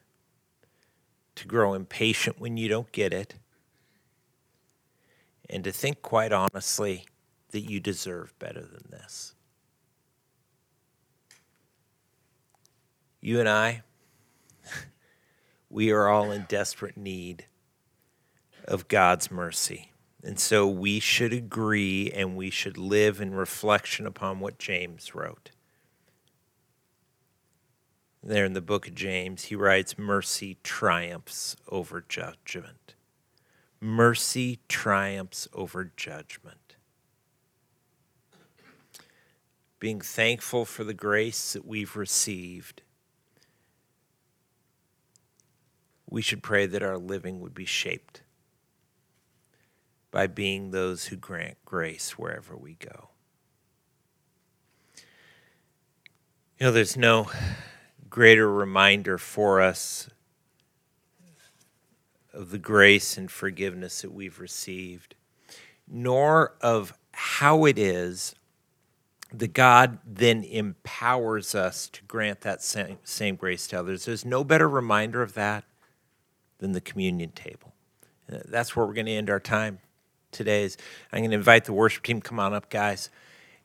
to 1.37 1.47
grow 1.47 1.73
impatient 1.73 2.39
when 2.39 2.55
you 2.55 2.69
don't 2.69 2.91
get 2.91 3.13
it, 3.13 3.33
and 5.49 5.63
to 5.63 5.71
think 5.71 6.01
quite 6.01 6.31
honestly 6.31 7.05
that 7.51 7.69
you 7.69 7.79
deserve 7.79 8.37
better 8.39 8.61
than 8.61 8.83
this? 8.89 9.35
You 13.21 13.39
and 13.39 13.49
I, 13.49 13.83
we 15.69 15.91
are 15.91 16.07
all 16.07 16.31
in 16.31 16.45
desperate 16.47 16.97
need 16.97 17.45
of 18.65 18.87
God's 18.87 19.31
mercy. 19.31 19.91
And 20.23 20.39
so 20.39 20.67
we 20.67 20.99
should 20.99 21.33
agree 21.33 22.11
and 22.11 22.35
we 22.35 22.49
should 22.49 22.77
live 22.77 23.21
in 23.21 23.33
reflection 23.33 24.05
upon 24.05 24.39
what 24.39 24.59
James 24.59 25.15
wrote 25.15 25.51
there 28.27 28.45
in 28.45 28.53
the 28.53 28.61
book 28.61 28.87
of 28.87 28.95
James, 28.95 29.45
he 29.45 29.55
writes, 29.55 29.97
Mercy 29.97 30.57
triumphs 30.63 31.55
over 31.69 32.03
judgment. 32.07 32.93
Mercy 33.79 34.59
triumphs 34.67 35.47
over 35.53 35.91
judgment. 35.95 36.75
Being 39.79 40.01
thankful 40.01 40.65
for 40.65 40.83
the 40.83 40.93
grace 40.93 41.53
that 41.53 41.65
we've 41.65 41.95
received, 41.95 42.81
we 46.09 46.21
should 46.21 46.41
pray 46.41 46.65
that 46.65 46.81
our 46.81 46.97
living 46.97 47.39
would 47.39 47.53
be 47.53 47.65
shaped 47.65 48.21
by 50.09 50.25
being 50.25 50.71
those 50.71 51.05
who 51.05 51.15
grant 51.15 51.57
grace 51.63 52.17
wherever 52.17 52.55
we 52.57 52.73
go. 52.73 53.09
You 56.59 56.65
know, 56.67 56.71
there's 56.71 56.97
no 56.97 57.29
greater 58.09 58.51
reminder 58.51 59.19
for 59.19 59.61
us 59.61 60.09
of 62.37 62.51
the 62.51 62.57
grace 62.57 63.17
and 63.17 63.31
forgiveness 63.31 64.01
that 64.01 64.13
we've 64.13 64.39
received, 64.39 65.15
nor 65.87 66.53
of 66.61 66.93
how 67.11 67.65
it 67.65 67.79
is 67.79 68.35
that 69.33 69.53
God 69.53 69.97
then 70.05 70.43
empowers 70.43 71.55
us 71.55 71.89
to 71.89 72.03
grant 72.03 72.41
that 72.41 72.61
same, 72.61 72.99
same 73.03 73.35
grace 73.35 73.67
to 73.67 73.79
others. 73.79 74.05
There's 74.05 74.23
no 74.23 74.43
better 74.43 74.69
reminder 74.69 75.21
of 75.21 75.33
that 75.33 75.65
than 76.59 76.71
the 76.71 76.81
communion 76.81 77.31
table. 77.31 77.73
Uh, 78.31 78.37
that's 78.45 78.75
where 78.75 78.85
we're 78.85 78.93
going 78.93 79.07
to 79.07 79.11
end 79.11 79.29
our 79.29 79.39
time 79.39 79.79
today. 80.31 80.63
Is 80.63 80.77
I'm 81.11 81.19
going 81.19 81.31
to 81.31 81.37
invite 81.37 81.65
the 81.65 81.73
worship 81.73 82.03
team. 82.03 82.21
Come 82.21 82.39
on 82.39 82.53
up, 82.53 82.69
guys 82.69 83.09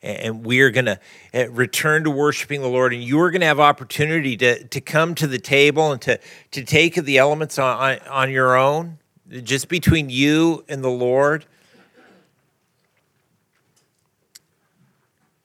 and 0.03 0.45
we 0.45 0.59
are 0.59 0.69
going 0.69 0.85
to 0.85 0.99
uh, 1.33 1.49
return 1.49 2.03
to 2.03 2.11
worshiping 2.11 2.61
the 2.61 2.67
Lord. 2.67 2.93
And 2.93 3.01
you 3.01 3.19
are 3.21 3.31
going 3.31 3.41
to 3.41 3.47
have 3.47 3.59
opportunity 3.59 4.35
to, 4.37 4.63
to 4.65 4.81
come 4.81 5.15
to 5.15 5.27
the 5.27 5.39
table 5.39 5.91
and 5.91 6.01
to, 6.01 6.19
to 6.51 6.63
take 6.63 6.95
the 6.95 7.17
elements 7.17 7.57
on, 7.57 7.77
on, 7.77 8.07
on 8.07 8.31
your 8.31 8.55
own, 8.55 8.99
just 9.43 9.69
between 9.69 10.09
you 10.09 10.65
and 10.67 10.83
the 10.83 10.89
Lord. 10.89 11.45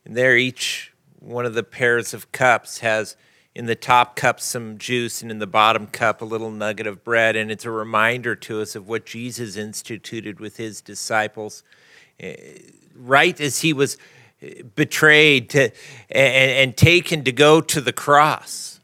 And 0.04 0.16
there, 0.16 0.36
each 0.36 0.92
one 1.20 1.46
of 1.46 1.54
the 1.54 1.62
pairs 1.62 2.12
of 2.12 2.32
cups 2.32 2.78
has 2.78 3.16
in 3.54 3.66
the 3.66 3.74
top 3.74 4.16
cup 4.16 4.40
some 4.40 4.78
juice, 4.78 5.20
and 5.20 5.30
in 5.30 5.38
the 5.38 5.46
bottom 5.46 5.86
cup 5.86 6.22
a 6.22 6.24
little 6.24 6.50
nugget 6.50 6.86
of 6.86 7.04
bread. 7.04 7.36
And 7.36 7.50
it's 7.50 7.64
a 7.64 7.70
reminder 7.70 8.34
to 8.36 8.60
us 8.60 8.74
of 8.74 8.88
what 8.88 9.04
Jesus 9.04 9.56
instituted 9.56 10.40
with 10.40 10.56
his 10.56 10.80
disciples. 10.80 11.62
Uh, 12.22 12.32
right 12.94 13.40
as 13.40 13.60
he 13.60 13.72
was 13.72 13.96
betrayed 14.74 15.50
to, 15.50 15.64
and, 16.10 16.50
and 16.50 16.76
taken 16.76 17.24
to 17.24 17.32
go 17.32 17.60
to 17.60 17.80
the 17.80 17.92
cross. 17.92 18.80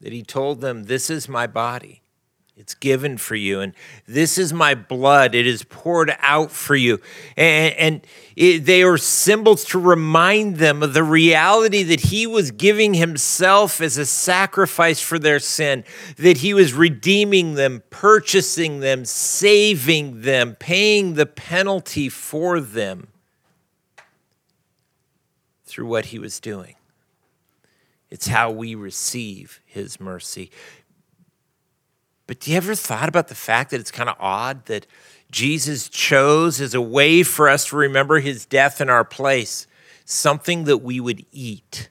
That 0.00 0.12
he 0.12 0.22
told 0.22 0.60
them, 0.60 0.84
This 0.84 1.10
is 1.10 1.28
my 1.28 1.46
body. 1.46 2.02
It's 2.54 2.74
given 2.74 3.16
for 3.16 3.34
you. 3.34 3.60
And 3.60 3.72
this 4.06 4.36
is 4.36 4.52
my 4.52 4.74
blood. 4.74 5.34
It 5.34 5.46
is 5.46 5.64
poured 5.64 6.14
out 6.20 6.50
for 6.50 6.76
you. 6.76 7.00
And, 7.36 7.74
and 7.74 8.06
it, 8.36 8.66
they 8.66 8.82
are 8.82 8.98
symbols 8.98 9.64
to 9.66 9.80
remind 9.80 10.58
them 10.58 10.82
of 10.82 10.92
the 10.92 11.02
reality 11.02 11.82
that 11.84 12.00
he 12.00 12.26
was 12.26 12.50
giving 12.50 12.94
himself 12.94 13.80
as 13.80 13.96
a 13.96 14.04
sacrifice 14.04 15.00
for 15.00 15.18
their 15.18 15.40
sin, 15.40 15.82
that 16.16 16.38
he 16.38 16.52
was 16.52 16.74
redeeming 16.74 17.54
them, 17.54 17.82
purchasing 17.90 18.80
them, 18.80 19.06
saving 19.06 20.20
them, 20.20 20.54
paying 20.56 21.14
the 21.14 21.26
penalty 21.26 22.08
for 22.08 22.60
them 22.60 23.08
through 25.72 25.86
what 25.86 26.06
he 26.06 26.18
was 26.18 26.38
doing. 26.38 26.74
It's 28.10 28.26
how 28.26 28.50
we 28.50 28.74
receive 28.74 29.60
his 29.64 29.98
mercy. 29.98 30.50
But 32.26 32.40
do 32.40 32.50
you 32.50 32.58
ever 32.58 32.74
thought 32.74 33.08
about 33.08 33.28
the 33.28 33.34
fact 33.34 33.70
that 33.70 33.80
it's 33.80 33.90
kind 33.90 34.10
of 34.10 34.16
odd 34.20 34.66
that 34.66 34.86
Jesus 35.30 35.88
chose 35.88 36.60
as 36.60 36.74
a 36.74 36.80
way 36.80 37.22
for 37.22 37.48
us 37.48 37.66
to 37.68 37.76
remember 37.76 38.20
his 38.20 38.44
death 38.44 38.82
in 38.82 38.90
our 38.90 39.04
place 39.04 39.66
something 40.04 40.64
that 40.64 40.78
we 40.78 41.00
would 41.00 41.24
eat? 41.32 41.88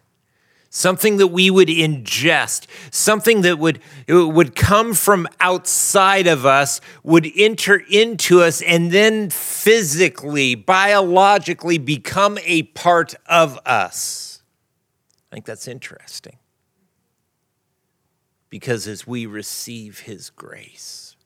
Something 0.72 1.18
that 1.18 1.28
we 1.28 1.52
would 1.52 1.68
ingest, 1.68 2.66
something 2.90 3.42
that 3.42 3.60
would, 3.60 3.80
would 4.08 4.56
come 4.56 4.94
from 4.94 5.28
outside 5.40 6.26
of 6.26 6.46
us, 6.46 6.80
would 7.04 7.28
enter 7.38 7.84
into 7.90 8.42
us, 8.42 8.62
and 8.62 8.90
then 8.90 9.30
physically, 9.30 10.56
biologically 10.56 11.78
become 11.78 12.40
a 12.46 12.64
part 12.64 13.14
of 13.28 13.60
us. 13.66 14.42
I 15.30 15.36
think 15.36 15.46
that's 15.46 15.68
interesting. 15.68 16.38
Because 18.50 18.88
as 18.88 19.06
we 19.06 19.26
receive 19.26 20.00
His 20.00 20.30
grace, 20.30 21.18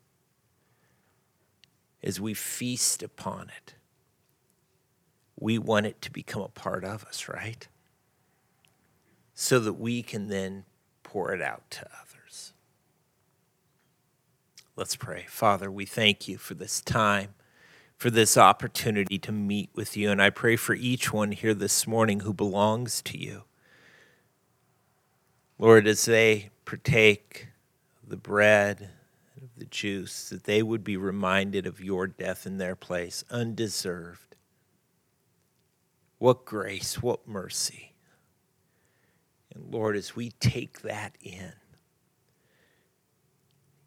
as 2.03 2.19
we 2.19 2.33
feast 2.33 3.03
upon 3.03 3.51
it, 3.55 3.75
we 5.39 5.59
want 5.59 5.85
it 5.85 6.01
to 6.01 6.11
become 6.11 6.41
a 6.41 6.49
part 6.49 6.83
of 6.83 7.03
us, 7.05 7.27
right? 7.29 7.67
So 9.35 9.59
that 9.59 9.73
we 9.73 10.01
can 10.01 10.29
then 10.29 10.63
pour 11.03 11.33
it 11.33 11.41
out 11.41 11.69
to 11.69 11.85
others. 12.01 12.53
Let's 14.77 14.95
pray. 14.95 15.25
Father, 15.27 15.69
we 15.69 15.85
thank 15.85 16.27
you 16.27 16.37
for 16.37 16.53
this 16.53 16.81
time, 16.81 17.35
for 17.97 18.09
this 18.09 18.37
opportunity 18.37 19.19
to 19.19 19.31
meet 19.31 19.69
with 19.75 19.95
you. 19.95 20.09
And 20.09 20.21
I 20.21 20.29
pray 20.29 20.55
for 20.55 20.73
each 20.73 21.13
one 21.13 21.33
here 21.33 21.53
this 21.53 21.85
morning 21.85 22.21
who 22.21 22.33
belongs 22.33 23.01
to 23.03 23.17
you. 23.17 23.43
Lord, 25.59 25.87
as 25.87 26.05
they 26.05 26.49
partake 26.65 27.47
of 28.03 28.09
the 28.09 28.17
bread, 28.17 28.89
and 29.35 29.43
of 29.43 29.49
the 29.57 29.65
juice, 29.65 30.29
that 30.29 30.45
they 30.45 30.61
would 30.63 30.83
be 30.83 30.97
reminded 30.97 31.65
of 31.65 31.81
your 31.81 32.07
death 32.07 32.45
in 32.45 32.57
their 32.57 32.75
place, 32.75 33.23
undeserved. 33.29 34.35
What 36.17 36.45
grace, 36.45 37.01
what 37.01 37.27
mercy. 37.27 37.94
And 39.55 39.73
Lord, 39.73 39.95
as 39.95 40.15
we 40.15 40.31
take 40.39 40.81
that 40.81 41.15
in, 41.21 41.53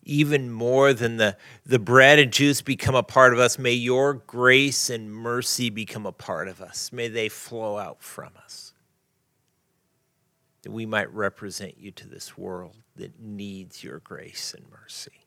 even 0.02 0.50
more 0.50 0.94
than 0.94 1.18
the, 1.18 1.36
the 1.66 1.78
bread 1.78 2.18
and 2.18 2.32
juice 2.32 2.62
become 2.62 2.94
a 2.94 3.02
part 3.02 3.34
of 3.34 3.38
us, 3.38 3.58
may 3.58 3.74
your 3.74 4.14
grace 4.14 4.88
and 4.88 5.12
mercy 5.12 5.68
become 5.68 6.06
a 6.06 6.12
part 6.12 6.48
of 6.48 6.62
us. 6.62 6.90
May 6.90 7.08
they 7.08 7.28
flow 7.28 7.76
out 7.76 8.02
from 8.02 8.30
us. 8.42 8.72
That 10.62 10.72
we 10.72 10.86
might 10.86 11.12
represent 11.12 11.78
you 11.78 11.90
to 11.92 12.08
this 12.08 12.38
world 12.38 12.76
that 12.96 13.20
needs 13.20 13.84
your 13.84 14.00
grace 14.00 14.54
and 14.56 14.64
mercy. 14.70 15.26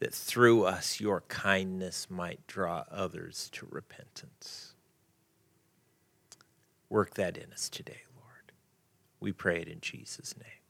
That 0.00 0.12
through 0.12 0.64
us, 0.64 1.00
your 1.00 1.20
kindness 1.28 2.08
might 2.10 2.44
draw 2.48 2.84
others 2.90 3.48
to 3.52 3.68
repentance. 3.70 4.74
Work 6.90 7.14
that 7.14 7.36
in 7.36 7.52
us 7.52 7.68
today, 7.68 8.01
we 9.22 9.32
pray 9.32 9.60
it 9.60 9.68
in 9.68 9.80
Jesus' 9.80 10.34
name. 10.36 10.61